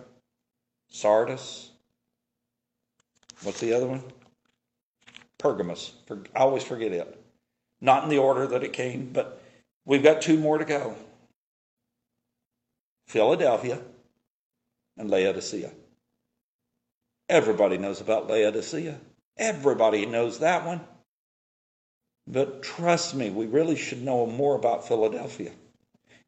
Sardis. 0.94 1.72
What's 3.42 3.58
the 3.58 3.72
other 3.72 3.88
one? 3.88 4.04
Pergamos. 5.38 5.94
I 6.08 6.38
always 6.38 6.62
forget 6.62 6.92
it. 6.92 7.20
Not 7.80 8.04
in 8.04 8.10
the 8.10 8.18
order 8.18 8.46
that 8.46 8.62
it 8.62 8.72
came, 8.72 9.10
but 9.12 9.42
we've 9.84 10.04
got 10.04 10.22
two 10.22 10.38
more 10.38 10.56
to 10.56 10.64
go 10.64 10.94
Philadelphia 13.08 13.82
and 14.96 15.10
Laodicea. 15.10 15.72
Everybody 17.28 17.76
knows 17.76 18.00
about 18.00 18.28
Laodicea. 18.28 19.00
Everybody 19.36 20.06
knows 20.06 20.38
that 20.38 20.64
one. 20.64 20.80
But 22.28 22.62
trust 22.62 23.16
me, 23.16 23.30
we 23.30 23.46
really 23.46 23.76
should 23.76 24.02
know 24.02 24.26
more 24.26 24.54
about 24.54 24.86
Philadelphia. 24.86 25.50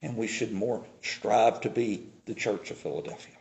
And 0.02 0.16
we 0.16 0.26
should 0.26 0.52
more 0.52 0.84
strive 1.02 1.60
to 1.60 1.70
be 1.70 2.08
the 2.24 2.34
church 2.34 2.72
of 2.72 2.78
Philadelphia. 2.78 3.35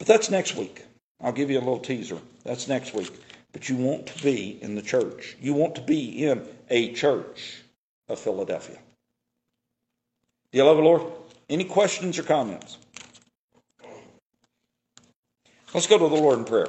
But 0.00 0.06
that's 0.06 0.30
next 0.30 0.56
week. 0.56 0.82
I'll 1.20 1.30
give 1.30 1.50
you 1.50 1.58
a 1.58 1.60
little 1.60 1.78
teaser. 1.78 2.16
That's 2.42 2.66
next 2.68 2.94
week. 2.94 3.12
But 3.52 3.68
you 3.68 3.76
want 3.76 4.06
to 4.06 4.22
be 4.22 4.58
in 4.62 4.74
the 4.74 4.80
church. 4.80 5.36
You 5.42 5.52
want 5.52 5.74
to 5.74 5.82
be 5.82 6.24
in 6.24 6.48
a 6.70 6.94
church 6.94 7.62
of 8.08 8.18
Philadelphia. 8.18 8.78
Do 10.52 10.58
you 10.58 10.64
love 10.64 10.78
the 10.78 10.82
Lord? 10.82 11.02
Any 11.50 11.64
questions 11.64 12.18
or 12.18 12.22
comments? 12.22 12.78
Let's 15.74 15.86
go 15.86 15.98
to 15.98 16.08
the 16.08 16.20
Lord 16.20 16.38
in 16.38 16.44
prayer. 16.46 16.68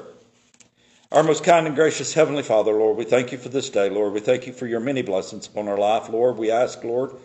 Our 1.13 1.23
most 1.23 1.45
kind 1.45 1.67
and 1.67 1.75
gracious 1.75 2.13
Heavenly 2.13 2.43
Father, 2.43 2.73
Lord, 2.73 2.97
we 2.97 3.05
thank 3.05 3.31
you 3.31 3.37
for 3.37 3.49
this 3.49 3.69
day, 3.69 3.89
Lord. 3.89 4.11
We 4.11 4.19
thank 4.19 4.45
you 4.45 4.51
for 4.51 4.67
your 4.67 4.81
many 4.81 5.03
blessings 5.03 5.47
upon 5.47 5.69
our 5.69 5.77
life, 5.77 6.09
Lord. 6.09 6.37
We 6.37 6.51
ask, 6.51 6.83
Lord, 6.83 7.15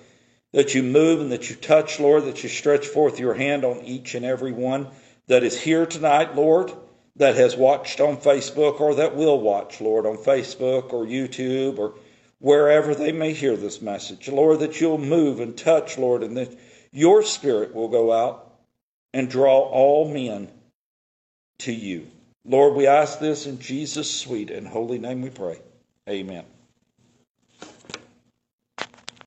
that 0.52 0.72
you 0.72 0.84
move 0.84 1.20
and 1.20 1.32
that 1.32 1.50
you 1.50 1.57
touch, 1.57 1.98
Lord, 1.98 2.26
that 2.26 2.44
you 2.44 2.48
stretch 2.48 2.86
forth 2.86 3.18
your 3.18 3.34
hand 3.34 3.64
on 3.64 3.80
each 3.80 4.14
and 4.14 4.24
every 4.24 4.52
one 4.52 4.88
that 5.29 5.43
is 5.43 5.61
here 5.61 5.87
tonight, 5.87 6.35
Lord, 6.35 6.72
that 7.16 7.37
has 7.37 7.57
watched 7.57 8.01
on 8.01 8.18
Facebook 8.18 8.81
or 8.81 8.97
that 8.97 9.16
will 9.16 9.41
watch, 9.41 9.81
Lord, 9.81 10.07
on 10.07 10.16
Facebook 10.16 10.93
or 10.93 11.07
YouTube 11.07 11.79
or 11.79 11.95
wherever 12.39 12.95
they 12.95 13.12
may 13.12 13.33
hear 13.33 13.57
this 13.57 13.81
message. 13.81 14.29
Lord, 14.29 14.61
that 14.61 14.81
you'll 14.81 14.99
move 14.99 15.41
and 15.41 15.57
touch, 15.57 15.99
Lord, 15.99 16.22
and 16.22 16.37
that 16.37 16.57
your 16.93 17.22
spirit 17.22 17.74
will 17.74 17.89
go 17.89 18.12
out 18.12 18.55
and 19.12 19.31
draw 19.31 19.61
all 19.61 20.12
men 20.12 20.51
to 21.59 21.72
you. 21.72 22.07
Lord, 22.45 22.74
we 22.74 22.87
ask 22.87 23.18
this 23.18 23.47
in 23.47 23.59
Jesus' 23.59 24.11
sweet 24.11 24.51
and 24.51 24.68
holy 24.68 24.99
name 24.99 25.22
we 25.22 25.31
pray. 25.31 25.61
Amen. 26.09 26.45